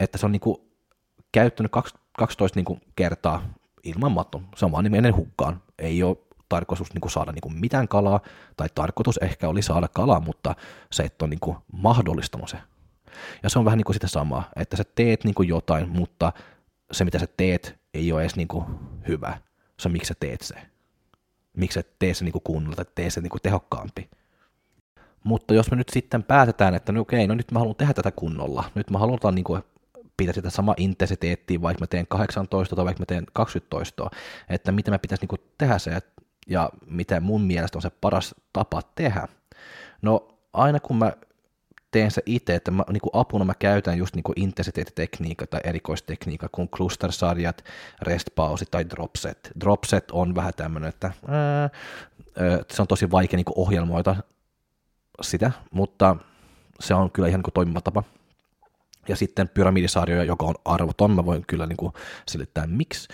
Että 0.00 0.18
se 0.18 0.26
on 0.26 0.32
niin 0.32 0.40
kuin 0.40 0.56
käyttänyt 1.32 1.72
12 1.72 1.98
niin 2.54 2.64
kuin 2.64 2.80
kertaa 2.96 3.42
ilman 3.82 4.12
mato. 4.12 4.42
Se 4.56 4.64
on 4.64 4.72
vaan 4.72 4.84
niin 4.84 4.94
ennen 4.94 5.16
hukkaan. 5.16 5.62
Ei 5.78 6.02
ole 6.02 6.16
tarkoitus 6.48 6.94
niin 6.94 7.00
kuin 7.00 7.10
saada 7.10 7.32
niin 7.32 7.40
kuin 7.40 7.56
mitään 7.56 7.88
kalaa, 7.88 8.20
tai 8.56 8.68
tarkoitus 8.74 9.16
ehkä 9.16 9.48
oli 9.48 9.62
saada 9.62 9.88
kalaa, 9.88 10.20
mutta 10.20 10.54
se 10.92 11.02
et 11.02 11.22
ole 11.22 11.30
niin 11.30 11.40
kuin 11.40 11.56
mahdollistanut 11.72 12.48
se. 12.48 12.58
Ja 13.42 13.50
se 13.50 13.58
on 13.58 13.64
vähän 13.64 13.76
niin 13.76 13.84
kuin 13.84 13.94
sitä 13.94 14.06
samaa, 14.06 14.48
että 14.56 14.76
sä 14.76 14.84
teet 14.94 15.24
niin 15.24 15.34
kuin 15.34 15.48
jotain, 15.48 15.88
mutta 15.88 16.32
se 16.92 17.04
mitä 17.04 17.18
sä 17.18 17.26
teet 17.36 17.78
ei 17.94 18.12
ole 18.12 18.20
edes 18.20 18.36
niin 18.36 18.48
kuin 18.48 18.64
hyvä. 19.08 19.38
Se 19.80 19.88
miksi 19.88 20.08
sä 20.08 20.14
teet 20.20 20.40
se. 20.40 20.54
Miksi 21.56 21.74
sä 21.74 21.88
tee 21.98 22.14
se 22.14 22.24
niin 22.24 22.32
kuin 22.32 22.42
kunnolla 22.44 22.76
tai 22.76 22.84
tee 22.94 23.10
se 23.10 23.20
niin 23.20 23.30
kuin 23.30 23.42
tehokkaampi. 23.42 24.10
Mutta 25.24 25.54
jos 25.54 25.70
me 25.70 25.76
nyt 25.76 25.88
sitten 25.88 26.22
päätetään, 26.22 26.74
että 26.74 26.92
no 26.92 27.00
okei, 27.00 27.26
no 27.26 27.34
nyt 27.34 27.52
mä 27.52 27.58
haluan 27.58 27.76
tehdä 27.76 27.94
tätä 27.94 28.10
kunnolla, 28.10 28.64
nyt 28.74 28.90
mä 28.90 28.98
haluan 28.98 29.34
niin 29.34 29.44
kuin 29.44 29.62
pitää 30.18 30.34
sitä 30.34 30.50
sama 30.50 30.74
intensiteettiä, 30.76 31.62
vaikka 31.62 31.82
mä 31.82 31.86
teen 31.86 32.06
18 32.06 32.76
tai 32.76 32.84
vaikka 32.84 33.00
mä 33.00 33.06
teen 33.06 33.26
20 33.32 34.10
että 34.48 34.72
mitä 34.72 34.90
mä 34.90 34.98
pitäisi 34.98 35.26
niin 35.26 35.46
tehdä 35.58 35.78
se, 35.78 35.98
ja 36.46 36.70
mitä 36.86 37.20
mun 37.20 37.42
mielestä 37.42 37.78
on 37.78 37.82
se 37.82 37.90
paras 37.90 38.34
tapa 38.52 38.82
tehdä. 38.94 39.28
No 40.02 40.28
aina 40.52 40.80
kun 40.80 40.96
mä 40.96 41.12
teen 41.90 42.10
se 42.10 42.22
itse, 42.26 42.54
että 42.54 42.70
mä, 42.70 42.84
niin 42.92 43.00
apuna 43.12 43.44
mä 43.44 43.54
käytän 43.54 43.98
just 43.98 44.14
niin 44.14 44.24
intensiteettitekniikka 44.36 45.46
tai 45.46 45.60
erikoistekniikka, 45.64 46.48
kun 46.52 46.68
cluster-sarjat, 46.68 47.64
rest-pausi 48.02 48.64
tai 48.70 48.90
dropset. 48.90 49.50
Dropset 49.60 50.10
on 50.10 50.34
vähän 50.34 50.52
tämmöinen, 50.56 50.88
että 50.88 51.12
ää, 51.28 51.70
se 52.70 52.82
on 52.82 52.88
tosi 52.88 53.10
vaikea 53.10 53.36
niin 53.36 53.44
kuin 53.44 53.58
ohjelmoida 53.58 54.16
sitä, 55.22 55.52
mutta 55.70 56.16
se 56.80 56.94
on 56.94 57.10
kyllä 57.10 57.28
ihan 57.28 57.40
niin 57.40 57.52
toimiva 57.54 57.80
tapa. 57.80 58.02
Ja 59.08 59.16
sitten 59.16 59.48
pyramidisarjoja, 59.48 60.24
joka 60.24 60.46
on 60.46 60.54
arvoton, 60.64 61.10
mä 61.10 61.26
voin 61.26 61.44
kyllä 61.46 61.66
niin 61.66 61.76
kuin 61.76 61.92
selittää 62.28 62.66
miksi 62.66 63.08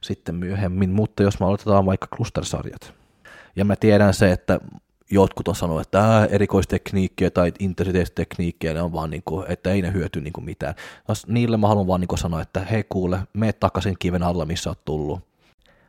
sitten 0.00 0.34
myöhemmin, 0.34 0.90
mutta 0.90 1.22
jos 1.22 1.40
me 1.40 1.46
aloitetaan 1.46 1.86
vaikka 1.86 2.06
cluster-sarjat, 2.16 2.94
ja 3.56 3.64
mä 3.64 3.76
tiedän 3.76 4.14
se, 4.14 4.32
että 4.32 4.60
jotkut 5.10 5.48
on 5.48 5.54
sanonut, 5.54 5.82
että 5.82 6.18
äh, 6.18 6.28
erikoistekniikkiä 6.30 7.30
tai 7.30 7.52
intensiteettitekniikkiä, 7.58 8.74
ne 8.74 8.82
on 8.82 8.92
vaan 8.92 9.10
niin 9.10 9.22
kuin, 9.24 9.46
että 9.48 9.70
ei 9.70 9.82
ne 9.82 9.92
hyöty 9.92 10.20
niin 10.20 10.32
kuin 10.32 10.44
mitään. 10.44 10.74
Jos 11.08 11.26
niille 11.26 11.56
mä 11.56 11.68
haluan 11.68 11.86
vaan 11.86 12.00
niin 12.00 12.08
kuin 12.08 12.18
sanoa, 12.18 12.42
että 12.42 12.60
hei 12.60 12.84
kuule, 12.88 13.18
mene 13.32 13.52
takaisin 13.52 13.96
kiven 13.98 14.22
alla, 14.22 14.44
missä 14.44 14.70
oot 14.70 14.84
tullut. 14.84 15.20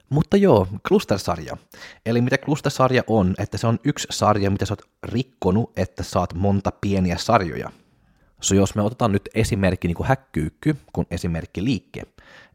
Mutta 0.10 0.38
joo, 0.38 0.68
Cluster-sarja. 0.88 1.58
Eli 2.06 2.22
mitä 2.22 2.38
Cluster-sarja 2.38 3.04
on, 3.08 3.34
että 3.38 3.58
se 3.58 3.68
on 3.68 3.80
yksi 3.84 4.08
sarja, 4.12 4.52
mitä 4.52 4.65
sä 4.65 4.74
oot 4.74 4.89
rikkonut, 5.04 5.72
että 5.78 6.04
saat 6.04 6.34
monta 6.34 6.72
pieniä 6.82 7.18
sarjoja. 7.18 7.72
So 8.41 8.56
jos 8.56 8.76
me 8.76 8.82
otetaan 8.82 9.12
nyt 9.12 9.30
esimerkki 9.36 9.88
niin 9.88 9.95
kuin 9.95 10.08
häkkyykky, 10.08 10.76
kun 10.93 11.06
esimerkki 11.12 11.63
liikke. 11.63 12.02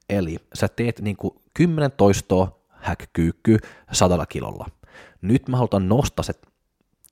Eli 0.08 0.36
sä 0.54 0.68
teet 0.68 1.00
niin 1.00 1.16
kuin 1.16 1.34
10 1.54 1.92
toistoa 1.92 2.60
häkkyykky 2.68 3.58
sadalla 3.92 4.26
kilolla. 4.26 4.66
Nyt 5.22 5.48
mä 5.48 5.56
haluan 5.56 5.88
nostaa 5.88 6.22
se 6.22 6.32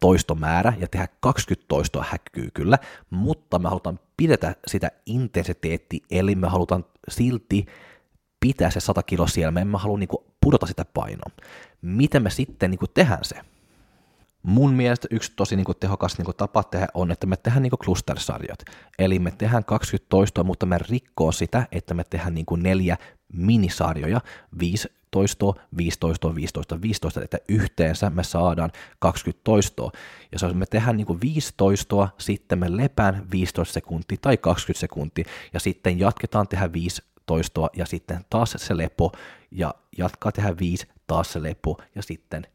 toistomäärä 0.00 0.72
ja 0.78 0.88
tehdä 0.88 1.08
20 1.20 1.68
toistoa 1.68 2.04
häkkyykyllä, 2.10 2.78
mutta 3.10 3.58
me 3.58 3.68
halutaan 3.68 4.00
pidetä 4.16 4.56
sitä 4.66 4.90
intensiteetti, 5.06 6.02
eli 6.10 6.34
me 6.34 6.48
halutaan 6.48 6.84
silti 7.08 7.66
pitää 8.40 8.70
se 8.70 8.80
100 8.80 9.02
kiloa 9.02 9.26
siellä, 9.26 9.50
me 9.50 9.60
emme 9.60 9.78
halua 9.78 9.98
niin 9.98 10.08
kuin 10.08 10.24
pudota 10.40 10.66
sitä 10.66 10.84
painoa. 10.84 11.30
Miten 11.82 12.22
me 12.22 12.30
sitten 12.30 12.70
niin 12.70 12.78
kuin 12.78 12.90
tehdään 12.94 13.24
se? 13.24 13.36
Mun 14.48 14.74
mielestä 14.74 15.08
yksi 15.10 15.32
tosi 15.36 15.56
niin 15.56 15.64
kuin 15.64 15.78
tehokas 15.80 16.18
niin 16.18 16.24
kuin 16.24 16.36
tapa 16.36 16.62
tehdä 16.62 16.88
on, 16.94 17.10
että 17.10 17.26
me 17.26 17.36
tehdään 17.36 17.62
niin 17.62 17.70
kuin 17.70 17.80
cluster-sarjat. 17.80 18.64
Eli 18.98 19.18
me 19.18 19.30
tehdään 19.30 19.64
20 19.64 20.06
toistoa, 20.08 20.44
mutta 20.44 20.66
me 20.66 20.78
rikkoo 20.78 21.32
sitä, 21.32 21.66
että 21.72 21.94
me 21.94 22.04
tehdään 22.10 22.34
niin 22.34 22.46
kuin 22.46 22.62
neljä 22.62 22.96
minisarjoja, 23.32 24.20
viisi 24.58 24.88
toistoa, 25.10 25.54
15, 25.76 26.34
15, 26.34 26.82
15, 26.82 27.22
että 27.24 27.38
yhteensä 27.48 28.10
me 28.10 28.24
saadaan 28.24 28.70
20 28.98 29.40
toistoa. 29.44 29.90
Ja 30.32 30.38
jos 30.42 30.54
me 30.54 30.66
tehdään 30.66 30.96
niin 30.96 31.06
kuin 31.06 31.20
5 31.20 31.54
toistoa, 31.56 32.08
sitten 32.18 32.58
me 32.58 32.76
lepään 32.76 33.26
15 33.30 33.74
sekuntia 33.74 34.18
tai 34.20 34.36
20 34.36 34.80
sekuntia, 34.80 35.24
ja 35.52 35.60
sitten 35.60 35.98
jatketaan 35.98 36.48
tehdä 36.48 36.72
5 36.72 37.02
toistoa, 37.26 37.68
ja 37.76 37.86
sitten 37.86 38.24
taas 38.30 38.54
se 38.56 38.76
lepo, 38.76 39.12
ja 39.50 39.74
jatkaa 39.98 40.32
tehdä 40.32 40.58
5, 40.60 40.86
taas 41.06 41.32
se 41.32 41.42
lepo, 41.42 41.76
ja 41.94 42.02
sitten 42.02 42.46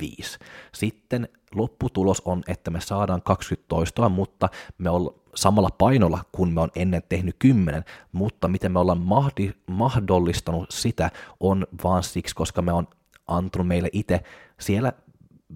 5. 0.00 0.38
Sitten 0.74 1.28
lopputulos 1.54 2.22
on, 2.24 2.42
että 2.48 2.70
me 2.70 2.80
saadaan 2.80 3.22
20 3.22 3.68
toistoa, 3.68 4.08
mutta 4.08 4.48
me 4.78 4.90
ollaan 4.90 5.16
samalla 5.34 5.70
painolla, 5.78 6.24
kun 6.32 6.52
me 6.52 6.60
on 6.60 6.70
ennen 6.76 7.02
tehnyt 7.08 7.36
10, 7.38 7.84
mutta 8.12 8.48
miten 8.48 8.72
me 8.72 8.78
ollaan 8.78 9.00
mahdi, 9.00 9.50
mahdollistanut 9.66 10.70
sitä 10.70 11.10
on 11.40 11.66
vaan 11.84 12.02
siksi, 12.02 12.34
koska 12.34 12.62
me 12.62 12.72
on 12.72 12.88
antanut 13.26 13.68
meille 13.68 13.88
itse 13.92 14.22
siellä 14.60 14.92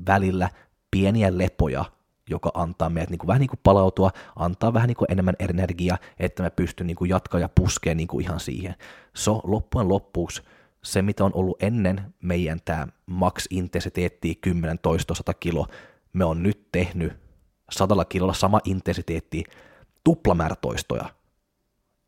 välillä 0.06 0.50
pieniä 0.90 1.38
lepoja, 1.38 1.84
joka 2.30 2.50
antaa 2.54 2.90
meidät 2.90 3.10
niin 3.10 3.18
kuin 3.18 3.28
vähän 3.28 3.40
niin 3.40 3.48
kuin 3.48 3.60
palautua, 3.62 4.10
antaa 4.36 4.74
vähän 4.74 4.88
niin 4.88 4.96
kuin 4.96 5.12
enemmän 5.12 5.34
energiaa, 5.38 5.98
että 6.18 6.42
me 6.42 6.50
pystyy 6.50 6.86
niin 6.86 6.96
kuin 6.96 7.08
jatkaa 7.08 7.40
ja 7.40 7.48
puskea 7.48 7.94
niin 7.94 8.08
kuin 8.08 8.24
ihan 8.24 8.40
siihen. 8.40 8.74
So, 9.16 9.40
loppujen 9.44 9.88
loppuksi 9.88 10.42
se, 10.86 11.02
mitä 11.02 11.24
on 11.24 11.34
ollut 11.34 11.62
ennen 11.62 12.14
meidän 12.22 12.60
tämä 12.64 12.86
max-intensiteetti 13.06 14.34
10 14.40 14.78
toisto 14.78 15.14
100 15.14 15.34
kilo, 15.34 15.66
me 16.12 16.24
on 16.24 16.42
nyt 16.42 16.72
tehnyt 16.72 17.12
sadalla 17.70 18.04
kilolla 18.04 18.32
sama 18.32 18.60
intensiteetti 18.64 19.44
tuplamäärä 20.04 20.56
toistoja. 20.56 21.14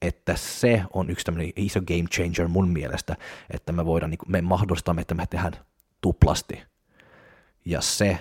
Että 0.02 0.36
se 0.36 0.82
on 0.92 1.10
yksi 1.10 1.24
tämmöinen 1.24 1.52
iso 1.56 1.80
game 1.80 2.04
changer 2.14 2.48
mun 2.48 2.68
mielestä, 2.68 3.16
että 3.50 3.72
me 3.72 3.84
voidaan, 3.84 4.10
niin 4.10 4.18
me 4.26 4.40
mahdollistamme, 4.40 5.00
että 5.00 5.14
me 5.14 5.26
tehdään 5.26 5.52
tuplasti. 6.00 6.62
Ja 7.64 7.80
se 7.80 8.18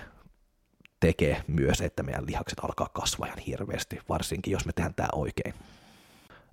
tekee 1.00 1.42
myös, 1.46 1.80
että 1.80 2.02
meidän 2.02 2.26
lihakset 2.26 2.58
alkaa 2.62 2.88
kasvaa 2.92 3.26
ihan 3.26 3.38
hirveästi, 3.38 3.98
varsinkin 4.08 4.52
jos 4.52 4.66
me 4.66 4.72
tehdään 4.72 4.94
tämä 4.94 5.08
oikein. 5.12 5.54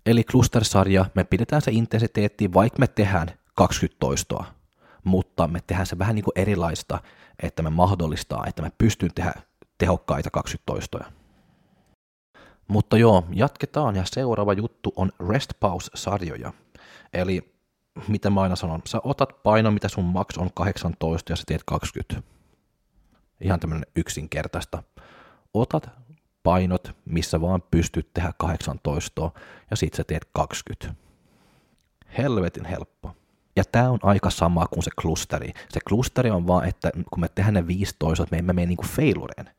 Eli 0.05 0.23
cluster-sarja, 0.23 1.05
me 1.15 1.23
pidetään 1.23 1.61
se 1.61 1.71
intensiteetti, 1.71 2.53
vaikka 2.53 2.79
me 2.79 2.87
tehdään 2.87 3.27
20 3.55 3.99
toistoa. 3.99 4.45
mutta 5.03 5.47
me 5.47 5.59
tehdään 5.67 5.85
se 5.85 5.99
vähän 5.99 6.15
niin 6.15 6.23
kuin 6.23 6.39
erilaista, 6.39 6.99
että 7.43 7.63
me 7.63 7.69
mahdollistaa, 7.69 8.45
että 8.47 8.61
me 8.61 8.71
pystyyn 8.77 9.11
tehdä 9.15 9.33
tehokkaita 9.77 10.31
20 10.31 10.63
toistoja. 10.65 11.05
Mutta 12.67 12.97
joo, 12.97 13.23
jatketaan 13.31 13.95
ja 13.95 14.03
seuraava 14.05 14.53
juttu 14.53 14.93
on 14.95 15.11
rest 15.29 15.53
pause-sarjoja. 15.59 16.53
Eli 17.13 17.55
mitä 18.07 18.29
mä 18.29 18.41
aina 18.41 18.55
sanon, 18.55 18.81
sä 18.85 19.01
otat 19.03 19.43
paino, 19.43 19.71
mitä 19.71 19.89
sun 19.89 20.05
maks 20.05 20.37
on 20.37 20.49
18 20.53 21.31
ja 21.31 21.35
sä 21.35 21.43
teet 21.47 21.61
20. 21.65 22.21
Ihan 23.41 23.59
tämmöinen 23.59 23.85
yksinkertaista. 23.95 24.83
Otat 25.53 25.89
painot, 26.43 26.95
missä 27.05 27.41
vaan 27.41 27.63
pystyt 27.71 28.13
tehdä 28.13 28.33
18 28.37 29.31
ja 29.71 29.77
sit 29.77 29.93
sä 29.93 30.03
teet 30.03 30.29
20. 30.33 30.95
Helvetin 32.17 32.65
helppo. 32.65 33.15
Ja 33.55 33.63
tämä 33.71 33.89
on 33.89 33.99
aika 34.03 34.29
sama 34.29 34.67
kuin 34.67 34.83
se 34.83 34.91
klusteri. 35.01 35.53
Se 35.69 35.79
klusteri 35.89 36.29
on 36.29 36.47
vaan, 36.47 36.67
että 36.67 36.91
kun 36.93 37.19
me 37.19 37.27
tehdään 37.27 37.53
ne 37.53 37.67
15, 37.67 38.27
me 38.31 38.37
emme 38.37 38.53
mene 38.53 38.65
niinku 38.65 38.85
failureen. 38.85 39.49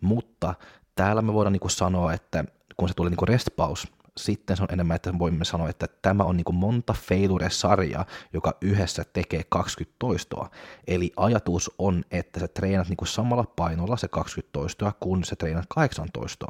Mutta 0.00 0.54
täällä 0.94 1.22
me 1.22 1.32
voidaan 1.32 1.52
niinku 1.52 1.68
sanoa, 1.68 2.12
että 2.12 2.44
kun 2.76 2.88
se 2.88 2.94
tulee 2.94 3.10
niinku 3.10 3.24
rest 3.24 3.48
pause, 3.56 3.88
sitten 4.16 4.56
se 4.56 4.62
on 4.62 4.68
enemmän, 4.72 4.94
että 4.94 5.18
voimme 5.18 5.44
sanoa, 5.44 5.68
että 5.68 5.86
tämä 6.02 6.24
on 6.24 6.36
niin 6.36 6.44
kuin 6.44 6.56
monta 6.56 6.92
failure-sarjaa, 6.92 8.06
joka 8.32 8.54
yhdessä 8.60 9.04
tekee 9.12 9.42
20 9.48 9.96
toistoa. 9.98 10.50
Eli 10.86 11.12
ajatus 11.16 11.70
on, 11.78 12.04
että 12.10 12.40
sä 12.40 12.48
treenat 12.48 12.88
niin 12.88 12.96
kuin 12.96 13.08
samalla 13.08 13.44
painolla 13.56 13.96
se 13.96 14.08
20 14.08 14.52
toistoa, 14.52 14.92
kun 15.00 15.24
sä 15.24 15.36
treenat 15.36 15.66
18. 15.68 16.46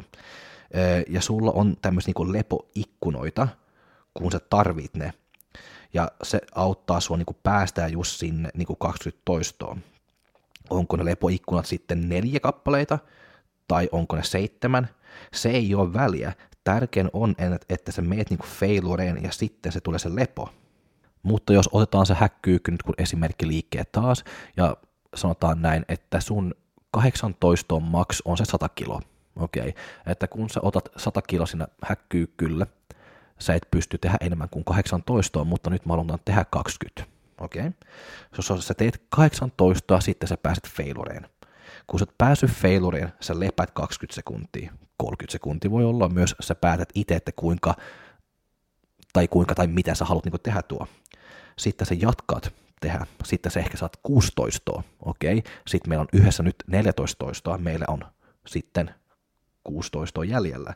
Ja 1.09 1.21
sulla 1.21 1.51
on 1.51 1.77
tämmöisiä 1.83 2.15
niin 2.19 2.33
lepoikkunoita, 2.33 3.49
kun 4.15 4.33
sä 4.33 4.41
tarvit 4.51 4.95
ne. 4.95 5.13
Ja 5.95 6.09
se 6.23 6.41
auttaa 6.55 7.01
sua 7.01 7.17
niin 7.17 7.27
kuin 7.27 7.37
päästää 7.43 7.89
just 7.89 8.19
sinne 8.19 8.49
niin 8.55 8.67
kuin 8.67 8.77
20 8.79 9.23
toistoa. 9.25 9.77
Onko 10.71 10.97
ne 10.97 11.05
lepoikkunat 11.05 11.67
sitten 11.67 12.09
neljä 12.09 12.41
kappaleita, 12.41 12.99
tai 13.69 13.89
onko 13.93 14.17
ne 14.17 14.23
seitsemän, 14.23 14.89
se 15.33 15.51
ei 15.51 15.75
ole 15.75 15.93
väliä. 15.93 16.33
Tärkein 16.65 17.11
on, 17.13 17.35
että 17.69 17.93
sä 17.93 18.03
meet 18.03 18.31
niinku 18.31 18.47
failureen 18.47 19.23
ja 19.23 19.33
sitten 19.33 19.73
se 19.73 19.81
tulee 19.81 19.99
se 19.99 20.15
lepo. 20.15 20.49
Mutta 21.23 21.53
jos 21.53 21.69
otetaan 21.73 22.07
se 22.07 22.15
häkkyykky 22.15 22.71
nyt 22.71 22.83
kun 22.83 22.95
esimerkki 22.99 23.49
liikkeet 23.49 23.93
taas, 23.93 24.25
ja 24.57 24.77
sanotaan 25.15 25.63
näin, 25.63 25.85
että 25.89 26.21
sun 26.21 26.55
18 26.91 27.81
max 27.81 28.21
on 28.25 28.37
se 28.37 28.45
100 28.45 28.69
kilo, 28.69 29.01
okei, 29.37 29.69
okay. 29.69 29.83
että 30.07 30.27
kun 30.27 30.51
sä 30.51 30.61
otat 30.63 30.89
100 30.97 31.23
kilo 31.23 31.47
siinä 31.47 31.67
häkkyykkyllä, 31.83 32.67
sä 33.39 33.55
et 33.55 33.69
pysty 33.71 33.99
tehdä 33.99 34.17
enemmän 34.21 34.49
kuin 34.49 34.65
18, 34.65 35.45
mutta 35.45 35.71
nyt 35.71 35.87
mä 35.87 35.93
haluan 35.93 36.19
tehdä 36.25 36.45
20, 36.51 37.05
okei. 37.41 37.61
Okay. 37.61 37.73
Jos 38.37 38.67
sä 38.67 38.75
teet 38.75 39.03
18, 39.09 40.01
sitten 40.01 40.29
sä 40.29 40.37
pääset 40.37 40.69
failureen. 40.69 41.29
Kun 41.87 41.99
sä 41.99 42.03
oot 42.03 42.19
päässyt 42.19 42.51
failureen, 42.51 43.13
sä 43.21 43.41
lepät 43.41 43.71
20 43.71 44.15
sekuntia. 44.15 44.73
30 44.97 45.33
sekuntia 45.33 45.71
voi 45.71 45.85
olla 45.85 46.09
myös, 46.09 46.35
sä 46.41 46.55
päätät 46.55 46.89
itse, 46.95 47.15
että 47.15 47.33
kuinka 47.37 47.75
tai 49.13 49.29
kuinka 49.29 49.55
tai 49.55 49.67
mitä 49.67 49.95
sä 49.95 50.05
haluat 50.05 50.25
niin 50.25 50.41
tehdä 50.43 50.63
tuo. 50.63 50.87
Sitten 51.59 51.87
sä 51.87 51.95
jatkat 51.99 52.55
tehdä, 52.81 53.07
sitten 53.25 53.53
sä 53.53 53.61
ehkä 53.61 53.77
saat 53.77 53.97
16, 54.03 54.83
okei, 55.01 55.39
okay. 55.39 55.53
sitten 55.67 55.89
meillä 55.89 56.03
on 56.03 56.09
yhdessä 56.13 56.43
nyt 56.43 56.57
14 56.67 57.19
toistoa, 57.19 57.59
meillä 57.59 57.85
on 57.89 58.01
sitten 58.47 58.95
16 59.65 60.25
jäljellä. 60.25 60.75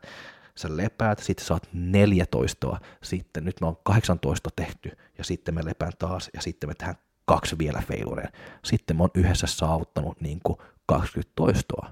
Sä 0.58 0.76
lepäät, 0.76 1.18
sitten 1.18 1.46
saat 1.46 1.68
14, 1.72 2.80
sitten 3.02 3.44
nyt 3.44 3.60
me 3.60 3.66
on 3.66 3.76
18 3.82 4.50
tehty, 4.56 4.90
ja 5.18 5.24
sitten 5.24 5.54
me 5.54 5.64
lepään 5.64 5.92
taas, 5.98 6.30
ja 6.34 6.42
sitten 6.42 6.70
me 6.70 6.74
tehdään 6.74 6.98
kaksi 7.24 7.58
vielä 7.58 7.82
failureen. 7.88 8.32
Sitten 8.64 8.96
mä 8.96 9.02
oon 9.02 9.10
yhdessä 9.14 9.46
saavuttanut 9.46 10.20
niin 10.20 10.40
kuin 10.44 10.58
20 10.86 11.32
toistoa. 11.36 11.90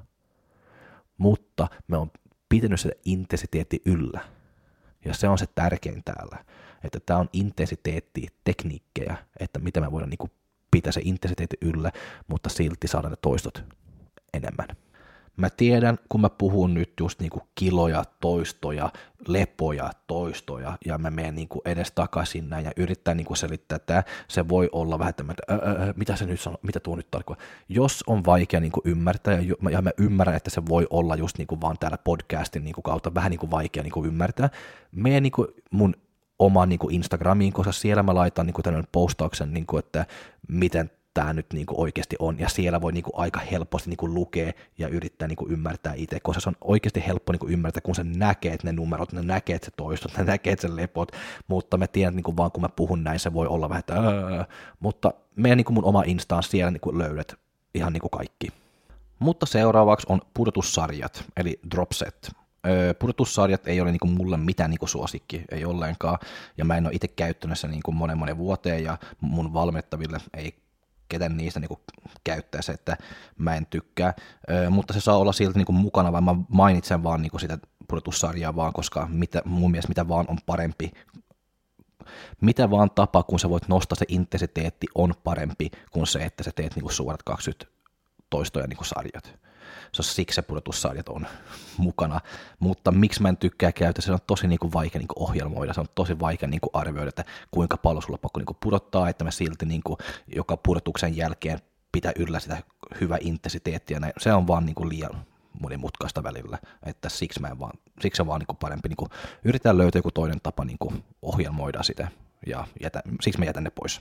Mutta 1.19 1.69
me 1.89 1.97
on 1.97 2.11
pitänyt 2.49 2.81
sitä 2.81 2.95
intensiteetti 3.05 3.83
yllä. 3.85 4.21
Ja 5.05 5.15
se 5.15 5.29
on 5.29 5.39
se 5.39 5.47
tärkein 5.55 6.03
täällä, 6.05 6.45
että 6.85 7.01
tämä 7.07 7.19
on 7.19 7.29
intensiteetti, 7.33 8.27
tekniikkejä, 8.45 9.17
että 9.41 9.59
mitä 9.59 9.81
me 9.81 9.93
voidaan 9.93 10.11
niin 10.11 10.31
pitää 10.71 10.93
se 10.93 11.01
intensiteetti 11.05 11.57
yllä, 11.61 11.93
mutta 12.29 12.49
silti 12.49 12.89
saada 12.89 13.09
ne 13.09 13.17
toistot 13.23 13.65
enemmän. 14.35 14.69
Mä 15.37 15.51
tiedän, 15.51 15.99
kun 16.09 16.21
mä 16.21 16.31
puhun 16.31 16.75
nyt 16.75 16.93
just 17.01 17.21
niinku 17.21 17.43
kiloja, 17.55 18.05
toistoja, 18.21 18.93
lepoja, 19.29 19.91
toistoja, 20.07 20.79
ja 20.85 20.99
mä 20.99 21.11
menen 21.11 21.35
niinku 21.35 21.63
edes 21.65 21.93
takaisin 21.93 22.49
näin 22.49 22.65
ja 22.65 22.73
yrittää 22.77 23.15
niinku 23.15 23.35
selittää, 23.35 23.77
että 23.77 24.05
se 24.29 24.49
voi 24.49 24.69
olla 24.73 24.99
vähän 24.99 25.15
tämmöinen, 25.15 25.45
mitä 25.97 26.17
se 26.17 26.27
nyt 26.27 26.41
sanoo, 26.41 26.59
mitä 26.63 26.81
tuo 26.81 26.97
nyt 26.97 27.11
tarkoittaa. 27.11 27.47
Jos 27.69 28.05
on 28.07 28.25
vaikea 28.25 28.61
niinku 28.61 28.83
ymmärtää, 28.85 29.35
ja, 29.35 29.71
ja 29.71 29.83
mä 29.83 29.91
ymmärrän, 29.99 30.37
että 30.37 30.51
se 30.51 30.63
voi 30.69 30.87
olla 30.91 31.17
just 31.17 31.39
niinku 31.39 31.61
vaan 31.61 31.79
täällä 31.81 31.99
podcastin 31.99 32.65
niinku 32.65 32.83
kautta 32.83 33.15
vähän 33.15 33.31
niinku 33.31 33.51
vaikea 33.51 33.83
niinku 33.83 34.05
ymmärtää, 34.05 34.51
mene 34.93 35.21
niinku 35.21 35.47
mun 35.71 35.95
omaan 36.39 36.69
niinku 36.69 36.89
Instagramiin, 36.89 37.53
koska 37.53 37.73
siellä 37.73 38.03
mä 38.03 38.15
laitan 38.15 38.47
niinku 38.47 38.63
tämmöinen 38.63 38.89
postauksen, 38.93 39.55
niinku, 39.55 39.79
että 39.79 40.07
miten 40.49 40.91
tämä 41.17 41.33
nyt 41.33 41.47
niin 41.53 41.67
kuin 41.67 41.81
oikeasti 41.81 42.17
on, 42.19 42.39
ja 42.39 42.49
siellä 42.49 42.81
voi 42.81 42.93
niin 42.93 43.03
kuin 43.03 43.13
aika 43.17 43.41
helposti 43.41 43.91
niin 43.91 43.97
kuin 43.97 44.15
lukea 44.15 44.53
ja 44.79 44.89
yrittää 44.89 45.29
niin 45.29 45.37
kuin 45.37 45.53
ymmärtää 45.53 45.93
itse, 45.97 46.21
koska 46.21 46.41
se 46.41 46.49
on 46.49 46.57
oikeasti 46.61 47.05
helppo 47.07 47.33
niin 47.33 47.41
kuin 47.41 47.53
ymmärtää, 47.53 47.81
kun 47.81 47.95
se 47.95 48.05
näkee, 48.05 48.53
että 48.53 48.67
ne 48.67 48.73
numerot, 48.73 49.13
ne 49.13 49.23
näkee, 49.23 49.57
että 49.57 49.67
se 49.67 49.73
toistot, 49.77 50.17
ne 50.19 50.25
näkee, 50.25 50.53
että 50.53 50.69
se 50.69 50.77
lepot, 50.77 51.13
mutta 51.49 51.77
mä 51.77 51.87
tiedän, 51.87 52.09
että 52.09 52.17
niin 52.17 52.25
kuin 52.25 52.37
vaan 52.37 52.53
kun 52.53 52.61
mä 52.61 52.69
puhun 52.69 53.05
näin, 53.05 53.21
se 53.21 53.33
voi 53.33 53.47
olla 53.47 53.69
vähän, 53.69 53.79
että 53.79 53.95
öö, 53.95 54.45
mutta 54.81 55.15
meidän 55.37 55.57
niin 55.57 55.65
kuin 55.65 55.75
mun 55.75 55.85
oma 55.85 56.03
instaan 56.07 56.43
siellä 56.43 56.71
niin 56.71 56.81
kuin 56.81 56.99
löydät 56.99 57.35
ihan 57.75 57.93
niin 57.93 58.01
kuin 58.01 58.11
kaikki. 58.11 58.49
Mutta 59.19 59.47
seuraavaksi 59.47 60.07
on 60.11 60.21
pudotussarjat, 60.35 61.25
eli 61.37 61.61
dropset. 61.71 62.31
pudotussarjat 62.99 63.67
ei 63.69 63.81
ole 63.81 63.91
niin 63.91 64.01
kuin 64.01 64.13
mulle 64.13 64.37
mitään 64.37 64.71
niin 64.71 64.79
kuin 64.79 64.89
suosikki, 64.89 65.45
ei 65.51 65.65
ollenkaan, 65.65 66.19
ja 66.59 66.65
mä 66.65 66.77
en 66.77 66.87
ole 66.87 66.95
itse 66.95 67.09
käyttänyt 67.09 67.59
sitä 67.59 67.69
niin 67.69 67.83
kuin 67.85 67.97
monen 67.97 68.19
monen 68.19 68.39
vuoteen, 68.39 68.85
ja 68.85 68.99
mun 69.21 69.53
valmettaville 69.53 70.21
ei 70.35 70.66
keten 71.09 71.37
niistä 71.37 71.61
niin 71.61 71.79
käyttää 72.25 72.63
se, 72.63 72.73
että 72.73 72.97
mä 73.39 73.55
en 73.55 73.67
tykkää, 73.67 74.15
Ö, 74.51 74.71
mutta 74.71 74.93
se 74.93 75.01
saa 75.01 75.19
olla 75.19 75.33
silti 75.33 75.59
niin 75.59 75.75
mukana, 75.75 76.13
vaan 76.13 76.25
mä 76.25 76.35
mainitsen 76.49 77.03
vaan 77.03 77.23
niin 77.23 77.41
sitä 77.41 77.59
pudotussarjaa 77.89 78.57
vaan, 78.57 78.73
koska 78.73 79.09
mitä, 79.11 79.43
mun 79.45 79.71
mielestä 79.71 79.89
mitä 79.89 80.09
vaan 80.09 80.27
on 80.29 80.39
parempi, 80.47 80.93
mitä 82.41 82.71
vaan 82.71 82.91
tapa, 82.91 83.23
kun 83.23 83.39
sä 83.39 83.49
voit 83.49 83.69
nostaa 83.69 83.97
se 83.97 84.05
intensiteetti, 84.09 84.87
on 84.95 85.15
parempi 85.25 85.71
kuin 85.91 86.07
se, 86.07 86.19
että 86.19 86.45
sä 86.45 86.51
teet 86.55 86.77
niin 86.77 86.93
suorat 86.93 87.23
20 87.23 87.67
toistoja 88.31 88.67
niin 88.67 88.79
sarjat 88.83 89.39
se 89.93 90.01
on 90.01 90.05
siksi 90.05 90.35
se 90.35 90.43
pudotussarjat 90.43 91.09
on 91.09 91.27
mukana, 91.79 92.21
mutta 92.59 92.93
miksi 92.93 93.23
mä 93.23 93.29
en 93.29 93.37
tykkää 93.37 93.73
käyttää, 93.73 94.03
se 94.03 94.13
on 94.13 94.19
tosi 94.27 94.47
niin 94.47 94.59
kuin 94.59 94.73
vaikea 94.73 94.99
niin 94.99 95.09
kuin 95.09 95.23
ohjelmoida, 95.23 95.75
se 95.75 95.81
on 95.81 95.87
tosi 95.95 96.21
vaikea 96.21 96.49
niin 96.49 96.61
kuin 96.61 96.71
arvioida, 96.73 97.09
että 97.09 97.25
kuinka 97.51 97.77
paljon 97.77 98.03
sulla 98.03 98.19
pakko 98.19 98.41
niin 98.41 98.47
kuin 98.47 98.59
pudottaa, 98.63 99.09
että 99.09 99.25
mä 99.25 99.31
silti 99.31 99.67
niin 99.67 99.83
kuin 99.85 99.97
joka 100.37 100.57
pudotuksen 100.57 101.17
jälkeen 101.17 101.61
pitää 101.93 102.13
yllä 102.17 102.41
sitä 102.41 102.63
hyvää 103.01 103.19
intensiteettiä, 103.21 104.01
se 104.19 104.33
on 104.33 104.47
vaan 104.47 104.67
niin 104.67 104.75
kuin 104.75 104.89
liian 104.89 105.27
monimutkaista 105.61 106.23
välillä, 106.23 106.59
että 106.87 107.09
siksi, 107.09 107.41
mä 107.41 107.49
en 107.49 107.59
vaan, 107.59 107.79
siksi 108.01 108.23
on 108.23 108.29
vaan 108.29 108.39
niin 108.39 108.47
kuin 108.47 108.57
parempi 108.57 108.89
niin 108.89 108.97
kuin 108.97 109.11
yrittää 109.45 109.79
löytää 109.79 109.99
joku 109.99 110.11
toinen 110.11 110.41
tapa 110.43 110.65
niin 110.65 110.79
kuin 110.79 111.05
ohjelmoida 111.23 111.83
sitä, 111.83 112.09
ja 112.47 112.67
jätä, 112.83 113.03
siksi 113.21 113.39
mä 113.39 113.45
jätän 113.45 113.65
ne 113.65 113.71
pois. 113.71 114.01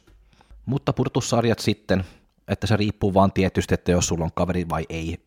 Mutta 0.65 0.93
pudotussarjat 0.93 1.59
sitten, 1.59 2.03
että 2.47 2.67
se 2.67 2.77
riippuu 2.77 3.13
vaan 3.13 3.31
tietysti, 3.31 3.73
että 3.73 3.91
jos 3.91 4.07
sulla 4.07 4.23
on 4.23 4.31
kaveri 4.35 4.69
vai 4.69 4.85
ei, 4.89 5.23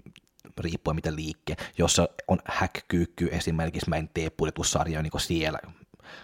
riippuen 0.64 0.94
mitä 0.94 1.14
liikke. 1.14 1.56
Jos 1.78 2.00
on 2.28 2.38
häkkyykky 2.44 3.28
esimerkiksi, 3.32 3.90
mä 3.90 3.96
en 3.96 4.10
tee 4.14 4.30
pudotussarjaa 4.30 5.02
niin 5.02 5.20
siellä, 5.20 5.58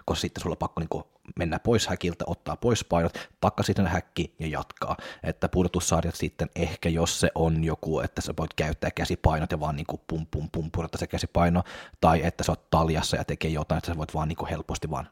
koska 0.04 0.20
sitten 0.20 0.42
sulla 0.42 0.54
on 0.54 0.58
pakko 0.58 0.80
niin 0.80 1.04
mennä 1.38 1.58
pois 1.58 1.86
häkiltä, 1.86 2.24
ottaa 2.26 2.56
pois 2.56 2.84
painot, 2.84 3.28
takaisin 3.40 3.86
häkki 3.86 4.34
ja 4.38 4.46
jatkaa. 4.46 4.96
Että 5.22 5.48
pudotussarjat 5.48 6.14
sitten 6.14 6.50
ehkä, 6.56 6.88
jos 6.88 7.20
se 7.20 7.30
on 7.34 7.64
joku, 7.64 8.00
että 8.00 8.20
sä 8.20 8.34
voit 8.38 8.54
käyttää 8.54 8.90
käsipainot 8.90 9.52
ja 9.52 9.60
vaan 9.60 9.76
niin 9.76 9.86
kuin 9.86 10.02
pum 10.06 10.26
pum 10.30 10.48
pum 10.52 10.70
pudottaa 10.70 10.98
se 10.98 11.06
käsipaino, 11.06 11.62
tai 12.00 12.22
että 12.22 12.44
sä 12.44 12.52
oot 12.52 12.70
taljassa 12.70 13.16
ja 13.16 13.24
tekee 13.24 13.50
jotain, 13.50 13.78
että 13.78 13.92
sä 13.92 13.98
voit 13.98 14.14
vaan 14.14 14.28
niin 14.28 14.48
helposti 14.50 14.90
vaan 14.90 15.08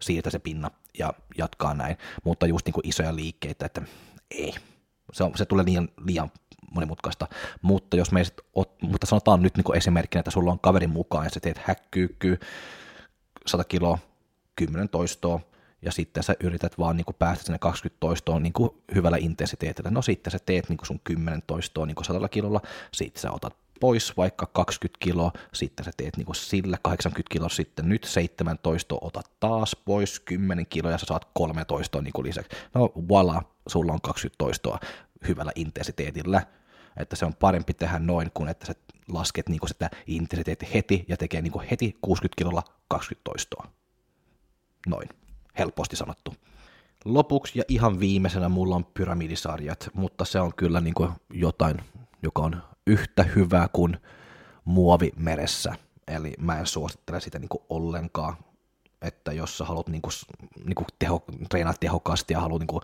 siirtää 0.00 0.30
se 0.30 0.38
pinna 0.38 0.70
ja 0.98 1.12
jatkaa 1.38 1.74
näin. 1.74 1.96
Mutta 2.24 2.46
just 2.46 2.66
niin 2.66 2.88
isoja 2.88 3.16
liikkeitä, 3.16 3.66
että 3.66 3.82
ei, 4.30 4.54
se, 5.12 5.24
on, 5.24 5.32
se 5.36 5.44
tulee 5.44 5.64
liian, 5.64 5.88
liian 6.06 6.30
monimutkaista, 6.74 7.26
mutta 7.62 7.96
jos 7.96 8.12
me 8.12 8.22
ot, 8.54 8.82
mutta 8.82 9.06
sanotaan 9.06 9.42
nyt 9.42 9.56
niin 9.56 9.76
esimerkkinä, 9.76 10.20
että 10.20 10.30
sulla 10.30 10.52
on 10.52 10.60
kaverin 10.60 10.90
mukaan 10.90 11.26
ja 11.26 11.30
sä 11.30 11.40
teet 11.40 11.60
häkkyykky 11.64 12.40
100 13.46 13.64
kiloa, 13.64 13.98
10 14.56 14.88
toistoa, 14.88 15.40
ja 15.82 15.92
sitten 15.92 16.22
sä 16.22 16.34
yrität 16.40 16.78
vaan 16.78 16.96
niin 16.96 17.06
päästä 17.18 17.44
sinne 17.44 17.58
20 17.58 18.00
toistoon 18.00 18.42
niin 18.42 18.52
hyvällä 18.94 19.16
intensiteetillä. 19.20 19.90
No 19.90 20.02
sitten 20.02 20.30
sä 20.30 20.38
teet 20.46 20.68
niin 20.68 20.78
sun 20.82 21.00
10 21.04 21.42
toistoa 21.46 21.86
niin 21.86 21.94
kuin 21.94 22.04
100 22.04 22.28
kilolla, 22.28 22.60
sitten 22.92 23.22
sä 23.22 23.32
otat 23.32 23.56
pois 23.80 24.16
vaikka 24.16 24.46
20 24.46 24.98
kiloa, 25.00 25.32
sitten 25.54 25.84
sä 25.84 25.90
teet 25.96 26.16
niinku 26.16 26.34
sillä 26.34 26.78
80 26.82 27.32
kiloa, 27.32 27.48
sitten 27.48 27.88
nyt 27.88 28.04
17, 28.04 28.98
otat 29.00 29.30
taas 29.40 29.76
pois 29.84 30.20
10 30.20 30.66
kiloa 30.66 30.92
ja 30.92 30.98
sä 30.98 31.06
saat 31.06 31.28
13 31.34 32.02
niinku 32.02 32.22
lisäksi. 32.22 32.56
No 32.74 32.92
voila, 33.08 33.42
sulla 33.68 33.92
on 33.92 34.00
20 34.00 34.38
toistoa 34.38 34.78
hyvällä 35.28 35.52
intensiteetillä, 35.54 36.42
että 36.96 37.16
se 37.16 37.24
on 37.26 37.34
parempi 37.34 37.74
tehdä 37.74 37.98
noin 37.98 38.30
kuin 38.34 38.48
että 38.48 38.66
sä 38.66 38.74
lasket 39.08 39.48
niinku 39.48 39.66
sitä 39.66 39.90
intensiteetti 40.06 40.68
heti 40.74 41.04
ja 41.08 41.16
tekee 41.16 41.42
niinku 41.42 41.62
heti 41.70 41.96
60 42.02 42.34
kilolla 42.38 42.62
20 42.88 43.24
toistoa. 43.24 43.68
Noin, 44.86 45.08
helposti 45.58 45.96
sanottu. 45.96 46.34
Lopuksi 47.04 47.58
ja 47.58 47.64
ihan 47.68 48.00
viimeisenä 48.00 48.48
mulla 48.48 48.76
on 48.76 48.84
pyramidisarjat, 48.84 49.90
mutta 49.94 50.24
se 50.24 50.40
on 50.40 50.54
kyllä 50.54 50.80
niin 50.80 50.94
kuin 50.94 51.10
jotain, 51.30 51.76
joka 52.22 52.42
on 52.42 52.62
yhtä 52.88 53.22
hyvä 53.22 53.68
kuin 53.72 53.96
muovi 54.64 55.12
meressä. 55.16 55.74
Eli 56.06 56.34
mä 56.38 56.58
en 56.58 56.66
suosittele 56.66 57.20
sitä 57.20 57.38
niin 57.38 57.48
kuin 57.48 57.62
ollenkaan, 57.68 58.36
että 59.02 59.32
jos 59.32 59.58
sä 59.58 59.64
haluat 59.64 59.88
niin 59.88 60.02
kuin, 60.02 60.12
niin 60.64 60.74
kuin 60.74 60.86
teho, 60.98 61.24
treenaa 61.50 61.74
tehokkaasti 61.80 62.34
ja 62.34 62.40
haluat 62.40 62.60
niin 62.60 62.66
kuin, 62.66 62.82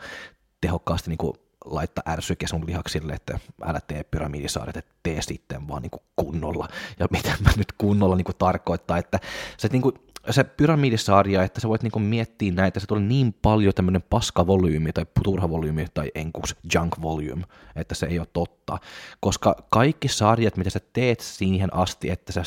tehokkaasti 0.61 1.11
niin 1.11 1.19
kuin 1.19 1.33
laittaa 1.65 2.05
ärsyke 2.09 2.47
sun 2.47 2.67
lihaksille, 2.67 3.13
että 3.13 3.39
älä 3.63 3.81
tee 3.87 4.05
pyramidisaaret, 4.05 4.77
että 4.77 4.95
tee 5.03 5.23
sitten 5.23 5.69
vaan 5.69 5.83
niin 5.83 5.91
kuin 5.91 6.03
kunnolla. 6.17 6.69
Ja 6.99 7.07
mitä 7.11 7.29
mä 7.41 7.51
nyt 7.57 7.73
kunnolla 7.79 8.17
niin 8.17 8.25
kuin 8.25 8.37
tarkoittaa, 8.37 8.99
että 8.99 9.21
se 9.57 9.69
niin 9.69 9.83
kuin, 9.83 9.95
se 10.31 10.45
pyramidisarja, 10.45 11.43
että 11.43 11.61
sä 11.61 11.69
voit 11.69 11.83
niinku 11.83 11.99
miettiä 11.99 12.53
näitä, 12.53 12.81
se 12.81 12.87
tulee 12.87 13.03
niin 13.03 13.35
paljon 13.43 13.75
tämmöinen 13.75 14.03
paskavolyymi 14.03 14.93
tai 14.93 15.07
turhavolyymi 15.23 15.87
tai 15.95 16.11
enkuks 16.15 16.57
junk 16.75 17.03
volume, 17.03 17.45
että 17.77 17.95
se 17.95 18.07
ei 18.07 18.19
ole 18.19 18.29
totta. 18.33 18.79
Koska 19.21 19.57
kaikki 19.71 20.09
sarjat, 20.09 20.57
mitä 20.57 20.71
sä 20.71 20.81
teet 20.93 21.21
siihen 21.21 21.75
asti, 21.75 22.11
että 22.11 22.33
sä 22.33 22.43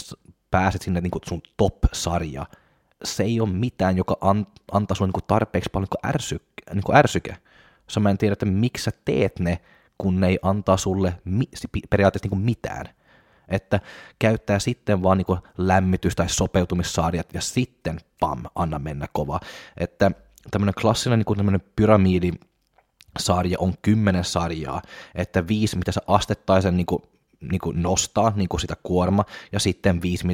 pääset 0.51 0.81
sinne 0.81 1.01
niinku 1.01 1.19
sun 1.25 1.41
top-sarja, 1.57 2.45
se 3.03 3.23
ei 3.23 3.41
ole 3.41 3.49
mitään, 3.49 3.97
joka 3.97 4.17
an, 4.21 4.47
antaa 4.71 4.95
sulle 4.95 5.07
niinku 5.07 5.21
tarpeeksi 5.27 5.69
paljon 5.73 5.87
niinku 5.91 6.07
ärsy, 6.15 6.41
niinku 6.73 6.93
ärsyke. 6.95 7.37
So 7.87 7.99
mä 7.99 8.09
en 8.09 8.17
tiedä, 8.17 8.33
että 8.33 8.45
miksi 8.45 8.83
sä 8.83 8.91
teet 9.05 9.39
ne, 9.39 9.59
kun 9.97 10.19
ne 10.19 10.27
ei 10.27 10.39
antaa 10.41 10.77
sulle 10.77 11.13
mi- 11.25 11.49
periaatteessa 11.89 12.25
niinku 12.25 12.45
mitään 12.45 12.85
että 13.49 13.79
käyttää 14.19 14.59
sitten 14.59 15.03
vaan 15.03 15.17
niin 15.17 15.37
lämmitys- 15.57 16.15
tai 16.15 16.29
sopeutumissarjat 16.29 17.33
ja 17.33 17.41
sitten 17.41 17.99
pam, 18.19 18.43
anna 18.55 18.79
mennä 18.79 19.07
kova. 19.13 19.39
Että 19.77 20.11
tämmöinen 20.51 20.73
klassinen 20.81 21.19
niin 21.19 21.37
tämmöinen 21.37 21.63
pyramidi 21.75 22.31
sarja 23.19 23.57
on 23.59 23.73
kymmenen 23.81 24.23
sarjaa, 24.23 24.81
että 25.15 25.47
viisi, 25.47 25.77
mitä 25.77 25.91
sä 25.91 26.01
astettaisen 26.07 26.77
niin 26.77 26.85
kuin, 26.85 27.03
niin 27.51 27.59
kuin 27.59 27.81
nostaa 27.83 28.33
niin 28.35 28.49
kuin 28.49 28.61
sitä 28.61 28.75
kuorma, 28.83 29.25
ja 29.51 29.59
sitten 29.59 30.01
viisi, 30.01 30.27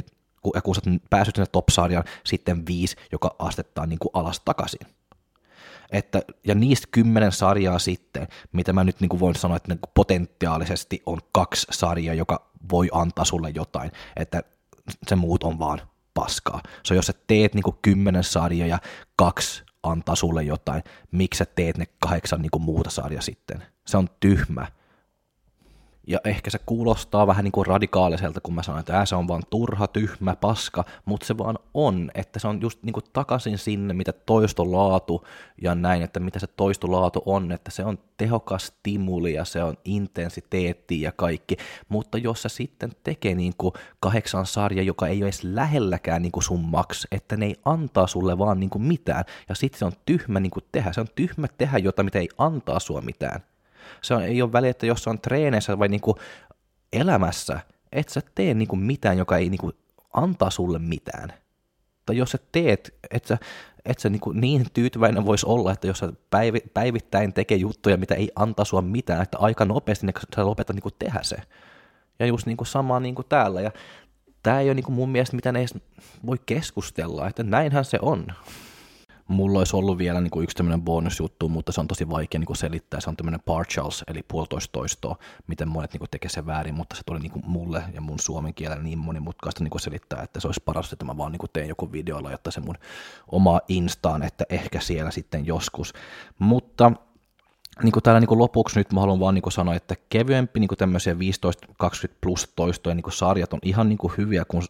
ja 0.54 0.62
kun 0.62 0.74
sä 0.74 0.80
pääset 1.10 1.34
sinne 1.34 1.46
top-sarjaan, 1.46 2.04
sitten 2.24 2.66
viisi, 2.66 2.96
joka 3.12 3.36
astettaa 3.38 3.86
niin 3.86 3.98
kuin 3.98 4.10
alas 4.14 4.40
takaisin. 4.44 4.86
Että, 5.90 6.22
ja 6.46 6.54
niistä 6.54 6.88
kymmenen 6.90 7.32
sarjaa 7.32 7.78
sitten, 7.78 8.28
mitä 8.52 8.72
mä 8.72 8.84
nyt 8.84 9.00
niin 9.00 9.08
kuin 9.08 9.20
voin 9.20 9.34
sanoa, 9.34 9.56
että 9.56 9.68
niin 9.68 9.78
kuin 9.78 9.90
potentiaalisesti 9.94 11.02
on 11.06 11.18
kaksi 11.32 11.66
sarjaa, 11.70 12.14
joka 12.14 12.50
voi 12.70 12.88
antaa 12.92 13.24
sulle 13.24 13.50
jotain, 13.50 13.90
että 14.16 14.42
se 15.06 15.16
muut 15.16 15.42
on 15.42 15.58
vaan 15.58 15.80
paskaa. 16.14 16.60
So 16.86 16.94
jos 16.94 17.06
sä 17.06 17.12
teet 17.26 17.54
niinku 17.54 17.78
kymmenen 17.82 18.24
sarjaa 18.24 18.68
ja 18.68 18.78
kaksi 19.16 19.64
antaa 19.82 20.14
sulle 20.14 20.42
jotain, 20.42 20.82
miksi 21.12 21.38
sä 21.38 21.44
teet 21.44 21.78
ne 21.78 21.84
kahdeksan 21.98 22.42
niinku 22.42 22.58
muuta 22.58 22.90
sarjaa 22.90 23.22
sitten? 23.22 23.62
Se 23.86 23.96
on 23.96 24.08
tyhmä 24.20 24.66
ja 26.06 26.18
ehkä 26.24 26.50
se 26.50 26.58
kuulostaa 26.66 27.26
vähän 27.26 27.44
niin 27.44 27.52
kuin 27.52 27.66
radikaaliselta, 27.66 28.40
kun 28.40 28.54
mä 28.54 28.62
sanon, 28.62 28.80
että 28.80 29.04
se 29.04 29.14
on 29.14 29.28
vaan 29.28 29.42
turha, 29.50 29.86
tyhmä, 29.86 30.36
paska, 30.36 30.84
mutta 31.04 31.26
se 31.26 31.38
vaan 31.38 31.58
on, 31.74 32.10
että 32.14 32.38
se 32.38 32.48
on 32.48 32.60
just 32.60 32.82
niin 32.82 32.92
kuin 32.92 33.04
takaisin 33.12 33.58
sinne, 33.58 33.94
mitä 33.94 34.12
toistolaatu 34.12 35.26
ja 35.62 35.74
näin, 35.74 36.02
että 36.02 36.20
mitä 36.20 36.38
se 36.38 36.46
toistolaatu 36.46 37.22
on, 37.26 37.52
että 37.52 37.70
se 37.70 37.84
on 37.84 37.98
tehokas 38.16 38.66
stimuli 38.66 39.34
ja 39.34 39.44
se 39.44 39.62
on 39.62 39.76
intensiteetti 39.84 41.00
ja 41.00 41.12
kaikki, 41.12 41.56
mutta 41.88 42.18
jos 42.18 42.42
se 42.42 42.48
sitten 42.48 42.92
tekee 43.04 43.34
niin 43.34 43.52
kuin 43.58 43.74
kahdeksan 44.00 44.46
sarja, 44.46 44.82
joka 44.82 45.06
ei 45.06 45.18
ole 45.18 45.24
edes 45.24 45.44
lähelläkään 45.44 46.22
niin 46.22 46.32
kuin 46.32 46.44
sun 46.44 46.64
maks, 46.64 47.06
että 47.12 47.36
ne 47.36 47.46
ei 47.46 47.56
antaa 47.64 48.06
sulle 48.06 48.38
vaan 48.38 48.60
niin 48.60 48.70
kuin 48.70 48.82
mitään, 48.82 49.24
ja 49.48 49.54
sitten 49.54 49.78
se 49.78 49.84
on 49.84 49.92
tyhmä 50.06 50.40
niin 50.40 50.50
kuin 50.50 50.64
tehdä, 50.72 50.92
se 50.92 51.00
on 51.00 51.06
tyhmä 51.14 51.46
tehdä 51.58 51.78
jotain, 51.78 52.06
mitä 52.06 52.18
ei 52.18 52.28
antaa 52.38 52.80
sua 52.80 53.00
mitään, 53.00 53.40
se 54.02 54.14
on, 54.14 54.22
ei 54.22 54.42
ole 54.42 54.52
väliä, 54.52 54.70
että 54.70 54.86
jos 54.86 55.04
se 55.04 55.10
on 55.10 55.20
treeneissä 55.20 55.78
vai 55.78 55.88
niinku 55.88 56.18
elämässä, 56.92 57.60
et 57.92 58.08
sä 58.08 58.20
tee 58.34 58.54
niinku 58.54 58.76
mitään, 58.76 59.18
joka 59.18 59.36
ei 59.36 59.48
niinku 59.48 59.72
antaa 60.12 60.50
sulle 60.50 60.78
mitään. 60.78 61.32
Tai 62.06 62.16
jos 62.16 62.30
sä 62.30 62.38
teet, 62.52 62.94
et 63.10 63.24
sä, 63.24 63.38
et 63.84 63.98
sä 63.98 64.08
niinku 64.08 64.32
niin 64.32 64.66
tyytyväinen 64.72 65.26
voisi 65.26 65.46
olla, 65.46 65.72
että 65.72 65.86
jos 65.86 65.98
sä 65.98 66.12
päivi, 66.30 66.60
päivittäin 66.74 67.32
tekee 67.32 67.56
juttuja, 67.56 67.96
mitä 67.96 68.14
ei 68.14 68.30
antaa 68.36 68.64
sua 68.64 68.82
mitään, 68.82 69.22
että 69.22 69.38
aika 69.38 69.64
nopeasti 69.64 70.06
niin 70.06 70.14
sä 70.36 70.46
lopetat 70.46 70.76
niinku 70.76 70.90
tehdä 70.90 71.18
se. 71.22 71.36
Ja 72.18 72.26
just 72.26 72.46
niinku 72.46 72.64
sama 72.64 73.00
niinku 73.00 73.22
täällä. 73.22 73.60
Ja 73.60 73.70
tämä 74.42 74.60
ei 74.60 74.68
ole 74.68 74.74
niinku 74.74 74.92
mun 74.92 75.08
mielestä 75.08 75.36
mitä 75.36 75.52
ne 75.52 75.58
edes 75.58 75.74
voi 76.26 76.36
keskustella, 76.46 77.28
että 77.28 77.42
näinhän 77.42 77.84
se 77.84 77.98
on 78.02 78.26
mulla 79.28 79.58
olisi 79.58 79.76
ollut 79.76 79.98
vielä 79.98 80.20
niin 80.20 80.30
kuin 80.30 80.44
yksi 80.44 80.56
tämmöinen 80.56 80.82
bonusjuttu, 80.82 81.48
mutta 81.48 81.72
se 81.72 81.80
on 81.80 81.88
tosi 81.88 82.08
vaikea 82.08 82.38
niin 82.38 82.46
kuin 82.46 82.56
selittää. 82.56 83.00
Se 83.00 83.10
on 83.10 83.16
tämmöinen 83.16 83.40
partials, 83.46 84.04
eli 84.08 84.22
puolitoista 84.28 84.72
toistoa, 84.72 85.16
miten 85.46 85.68
monet 85.68 85.92
niin 85.92 85.98
kuin 85.98 86.10
tekee 86.10 86.30
sen 86.30 86.46
väärin, 86.46 86.74
mutta 86.74 86.96
se 86.96 87.02
tuli 87.06 87.20
niin 87.20 87.32
kuin 87.32 87.46
mulle 87.46 87.84
ja 87.94 88.00
mun 88.00 88.18
suomen 88.18 88.54
kielellä 88.54 88.82
niin 88.82 88.98
monimutkaista 88.98 89.64
niin 89.64 89.70
kuin 89.70 89.80
selittää, 89.80 90.22
että 90.22 90.40
se 90.40 90.48
olisi 90.48 90.62
paras, 90.64 90.92
että 90.92 91.04
mä 91.04 91.16
vaan 91.16 91.32
niin 91.32 91.40
kuin 91.40 91.50
teen 91.52 91.68
joku 91.68 91.92
videolla, 91.92 92.30
jotta 92.30 92.50
se 92.50 92.60
mun 92.60 92.78
oma 93.32 93.60
instaan, 93.68 94.22
että 94.22 94.44
ehkä 94.48 94.80
siellä 94.80 95.10
sitten 95.10 95.46
joskus. 95.46 95.92
Mutta 96.38 96.92
niin 97.82 97.92
kuin 97.92 98.02
täällä 98.02 98.20
niin 98.20 98.28
kuin 98.28 98.38
lopuksi 98.38 98.78
nyt 98.78 98.92
mä 98.92 99.00
haluan 99.00 99.20
vaan 99.20 99.34
niin 99.34 99.42
kuin 99.42 99.52
sanoa, 99.52 99.74
että 99.74 99.94
kevyempi 100.08 100.60
niin 100.60 100.68
kuin 100.68 100.78
tämmöisiä 100.78 101.14
15-20 101.14 101.16
plus 102.20 102.52
toistoja 102.56 102.94
niin 102.94 103.02
kuin 103.02 103.12
sarjat 103.12 103.52
on 103.52 103.58
ihan 103.62 103.88
niin 103.88 103.98
kuin 103.98 104.12
hyviä, 104.16 104.44
kun 104.44 104.62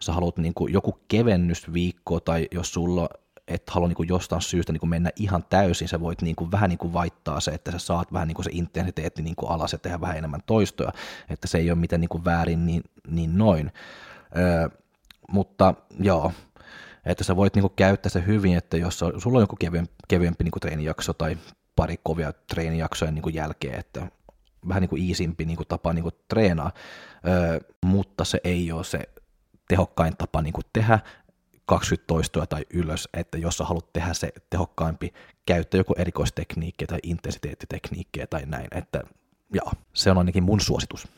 sä 0.00 0.12
haluat 0.12 0.38
niin 0.38 0.54
kuin 0.54 0.72
joku 0.72 0.98
kevennysviikko 1.08 2.20
tai 2.20 2.48
jos 2.52 2.72
sulla 2.72 3.08
et 3.48 3.70
halua 3.70 3.88
niin 3.88 3.96
kuin 3.96 4.08
jostain 4.08 4.42
syystä 4.42 4.72
niin 4.72 4.80
kuin 4.80 4.90
mennä 4.90 5.10
ihan 5.16 5.44
täysin, 5.50 5.88
sä 5.88 6.00
voit 6.00 6.22
niin 6.22 6.36
kuin 6.36 6.50
vähän 6.52 6.70
niin 6.70 6.78
kuin 6.78 6.92
vaittaa 6.92 7.40
se, 7.40 7.50
että 7.50 7.70
sä 7.70 7.78
saat 7.78 8.12
vähän 8.12 8.28
niin 8.28 8.34
kuin 8.34 8.44
se 8.44 8.50
intensiteetti 8.52 9.22
niin 9.22 9.36
kuin 9.36 9.50
alas 9.50 9.72
ja 9.72 9.78
tehdä 9.78 10.00
vähän 10.00 10.16
enemmän 10.16 10.40
toistoja, 10.46 10.92
että 11.30 11.48
se 11.48 11.58
ei 11.58 11.70
ole 11.70 11.78
mitään 11.78 12.00
niin 12.00 12.08
kuin 12.08 12.24
väärin 12.24 12.66
niin, 12.66 12.84
niin 13.08 13.38
noin. 13.38 13.72
Öö, 14.36 14.68
mutta 15.32 15.74
joo, 16.00 16.32
että 17.04 17.24
sä 17.24 17.36
voit 17.36 17.54
niin 17.54 17.62
kuin 17.62 17.72
käyttää 17.76 18.10
se 18.10 18.26
hyvin, 18.26 18.56
että 18.56 18.76
jos 18.76 18.98
sulla 18.98 19.38
on 19.38 19.42
joku 19.42 19.56
kevyempi, 19.56 19.92
kevyempi 20.08 20.44
niin 20.44 20.52
kuin 20.52 20.60
treenijakso 20.60 21.12
tai 21.12 21.38
pari 21.76 21.96
kovia 22.02 22.32
treenijaksoja 22.32 23.10
niin 23.10 23.22
kuin 23.22 23.34
jälkeen, 23.34 23.78
että 23.78 24.06
vähän 24.68 24.80
niin 24.80 24.90
kuin 24.90 25.08
easimpi 25.08 25.44
niin 25.44 25.56
kuin 25.56 25.68
tapa 25.68 25.92
niin 25.92 26.02
kuin 26.02 26.14
treenaa, 26.28 26.70
öö, 27.28 27.60
mutta 27.84 28.24
se 28.24 28.40
ei 28.44 28.72
ole 28.72 28.84
se 28.84 29.08
tehokkain 29.68 30.16
tapa 30.16 30.42
niin 30.42 30.52
kuin 30.52 30.64
tehdä, 30.72 30.98
20 31.66 32.06
toistoa 32.06 32.46
tai 32.46 32.66
ylös, 32.70 33.08
että 33.14 33.38
jos 33.38 33.56
sä 33.56 33.64
haluat 33.64 33.92
tehdä 33.92 34.14
se 34.14 34.32
tehokkaampi, 34.50 35.12
käyttää 35.46 35.78
joku 35.78 35.94
erikoistekniikki 35.98 36.86
tai 36.86 36.98
intensiteettitekniikkiä 37.02 38.26
tai 38.26 38.46
näin, 38.46 38.68
että 38.70 39.02
joo, 39.54 39.72
se 39.92 40.10
on 40.10 40.18
ainakin 40.18 40.42
mun 40.42 40.60
suositus. 40.60 41.08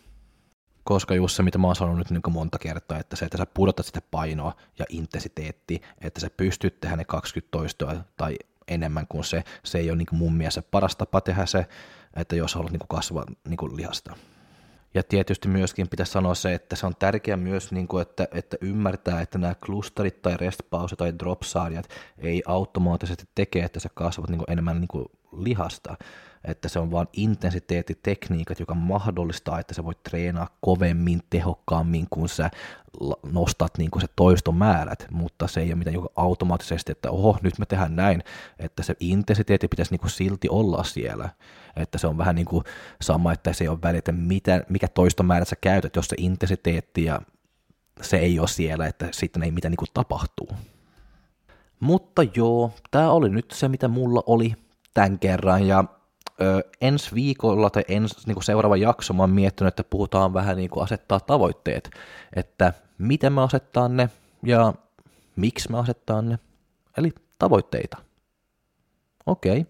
Koska 0.85 1.15
just 1.15 1.37
se, 1.37 1.43
mitä 1.43 1.59
mä 1.59 1.67
oon 1.67 1.77
sanonut 1.77 1.99
nyt 1.99 2.11
niin 2.11 2.33
monta 2.33 2.59
kertaa, 2.59 2.99
että 2.99 3.17
se, 3.17 3.25
että 3.25 3.39
sä 3.39 3.47
pudotat 3.47 3.87
sitä 3.87 4.01
painoa 4.11 4.53
ja 4.79 4.85
intensiteetti, 4.89 5.81
että 6.01 6.21
sä 6.21 6.31
pystyt 6.37 6.81
tehdä 6.81 6.97
ne 6.97 7.05
20 7.05 7.51
toistoa 7.51 7.95
tai 8.17 8.37
enemmän 8.69 9.07
kuin 9.09 9.25
se, 9.25 9.45
se 9.65 9.79
ei 9.79 9.91
ole 9.91 9.99
niin 9.99 10.07
mun 10.13 10.35
mielestä 10.35 10.63
paras 10.63 10.97
tapa 10.97 11.21
tehdä 11.21 11.47
se, 11.47 11.67
että 12.15 12.37
jos 12.37 12.55
haluat 12.55 12.73
niin 12.73 12.81
kasvaa 12.89 13.25
niin 13.49 13.77
lihasta. 13.77 14.17
Ja 14.95 15.03
tietysti 15.03 15.49
myöskin 15.49 15.89
pitäisi 15.89 16.13
sanoa 16.13 16.35
se, 16.35 16.55
että 16.55 16.77
se 16.77 16.87
on 16.87 16.97
tärkeää 16.99 17.37
myös, 17.37 17.73
niin 17.73 17.89
kuin, 17.89 18.03
että, 18.03 18.29
että 18.33 18.57
ymmärtää, 18.61 19.21
että 19.21 19.39
nämä 19.39 19.55
klusterit 19.67 20.23
tai 20.23 20.37
restpause 20.37 20.97
tai 20.97 21.13
drop-sarjat 21.19 21.89
ei 22.19 22.43
automaattisesti 22.47 23.25
tekee, 23.35 23.65
että 23.65 23.81
sä 23.81 23.89
kasvat 23.95 24.31
niin 24.31 24.39
kuin 24.39 24.51
enemmän 24.51 24.81
niin 24.81 24.89
kuin 24.89 25.07
lihasta, 25.33 25.97
että 26.45 26.69
se 26.69 26.79
on 26.79 26.91
vain 26.91 27.09
intensiteettitekniikat, 27.13 28.61
joka 28.61 28.75
mahdollistaa, 28.75 29.61
että 29.61 29.75
sä 29.75 29.85
voit 29.85 30.03
treenaa 30.03 30.49
kovemmin, 30.61 31.23
tehokkaammin, 31.31 32.07
kun 32.11 32.29
sä 32.29 32.51
nostat 33.33 33.79
niin 33.79 33.91
kuin 33.91 34.03
se 34.03 34.09
toistomäärät, 34.17 35.07
mutta 35.11 35.47
se 35.47 35.61
ei 35.61 35.69
ole 35.69 35.75
mitään 35.75 35.95
joka 35.95 36.09
automaattisesti, 36.17 36.93
että 36.93 37.11
oho, 37.11 37.39
nyt 37.43 37.59
me 37.59 37.67
tehdään 37.67 37.97
näin, 37.97 38.23
että 38.59 38.83
se 38.83 38.95
intensiteetti 39.01 39.69
pitäisi 39.69 39.93
niin 39.93 40.01
kuin 40.01 40.11
silti 40.11 40.49
olla 40.49 40.85
siellä, 40.85 41.29
että 41.77 41.99
se 41.99 42.07
on 42.07 42.19
vähän 42.19 42.35
niin 42.35 42.47
kuin 42.47 42.65
sama, 43.03 43.33
että 43.33 43.53
se 43.53 43.65
ei 43.65 43.69
ole 43.69 43.79
väliä, 43.83 43.99
että 43.99 44.13
mitä, 44.13 44.65
mikä 44.69 44.89
toistomäärä 44.89 45.45
sä 45.45 45.57
käytät, 45.61 45.97
jos 45.97 46.09
se 46.09 46.17
intensiteetti 46.19 47.05
ja 47.05 47.21
se 48.01 48.17
ei 48.17 48.39
ole 48.39 48.49
siellä, 48.49 48.87
että 48.87 49.09
sitten 49.13 49.43
ei 49.43 49.51
mitään 49.51 49.71
niin 49.71 49.77
kuin 49.77 49.89
tapahtuu. 49.95 50.49
Mutta 51.81 52.23
joo, 52.37 52.73
tämä 52.91 53.11
oli 53.11 53.29
nyt 53.29 53.51
se, 53.51 53.69
mitä 53.69 53.89
mulla 53.89 54.23
oli 54.27 54.55
tämän 54.95 55.19
kerran, 55.19 55.67
ja 55.67 55.85
ö, 56.41 56.63
ensi 56.81 57.15
viikolla 57.15 57.71
tai 57.71 57.85
ensi, 57.89 58.15
niin 58.27 58.35
kuin 58.35 58.45
seuraava 58.45 58.77
jakso 58.77 59.15
mä 59.15 59.23
oon 59.23 59.31
miettinyt, 59.31 59.69
että 59.69 59.85
puhutaan 59.91 60.35
vähän 60.35 60.57
niin 60.57 60.71
kuin 60.71 60.85
asettaa 60.85 61.21
tavoitteet, 61.21 61.91
että 62.37 62.73
miten 62.99 63.33
me 63.33 63.43
asettaa 63.43 63.89
ne 63.89 64.11
ja 64.43 64.75
miksi 65.37 65.71
me 65.71 65.79
asettaa 65.79 66.23
ne, 66.23 66.39
eli 66.99 67.13
tavoitteita. 67.39 67.97
Okei. 69.27 69.67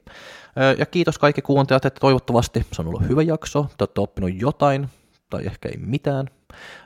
Ja 0.79 0.87
kiitos 0.87 1.19
kaikki 1.19 1.43
kuuntelijat, 1.43 1.85
että 1.85 2.01
toivottavasti 2.01 2.67
se 2.73 2.83
on 2.83 2.89
ollut 2.89 3.09
hyvä 3.09 3.23
jakso, 3.23 3.63
te 3.63 3.83
olette 3.83 4.01
oppinut 4.01 4.31
jotain, 4.35 4.89
tai 5.31 5.47
ehkä 5.47 5.69
ei 5.69 5.77
mitään. 5.77 6.27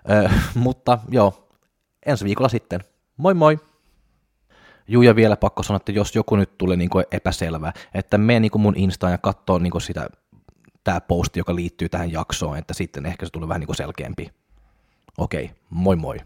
mutta 0.54 0.98
joo, 1.08 1.48
ensi 2.06 2.24
viikolla 2.24 2.48
sitten. 2.48 2.80
Moi 3.16 3.34
moi! 3.34 3.58
Juu, 4.88 5.02
ja 5.02 5.16
vielä 5.16 5.36
pakko 5.36 5.62
sanoa, 5.62 5.76
että 5.76 5.92
jos 5.92 6.14
joku 6.14 6.36
nyt 6.36 6.58
tulee 6.58 6.76
niin 6.76 6.90
epäselvä, 7.10 7.72
että 7.94 8.18
mene 8.18 8.40
niin 8.40 8.50
kuin 8.50 8.62
mun 8.62 8.76
Instaan 8.76 9.12
ja 9.12 9.18
katsoo 9.18 9.58
niin 9.58 9.80
sitä, 9.80 10.08
tämä 10.84 11.00
posti, 11.00 11.40
joka 11.40 11.54
liittyy 11.54 11.88
tähän 11.88 12.12
jaksoon, 12.12 12.58
että 12.58 12.74
sitten 12.74 13.06
ehkä 13.06 13.26
se 13.26 13.32
tulee 13.32 13.48
vähän 13.48 13.60
niin 13.60 13.74
selkeämpi. 13.74 14.30
Okei, 15.18 15.50
moi 15.70 15.96
moi! 15.96 16.16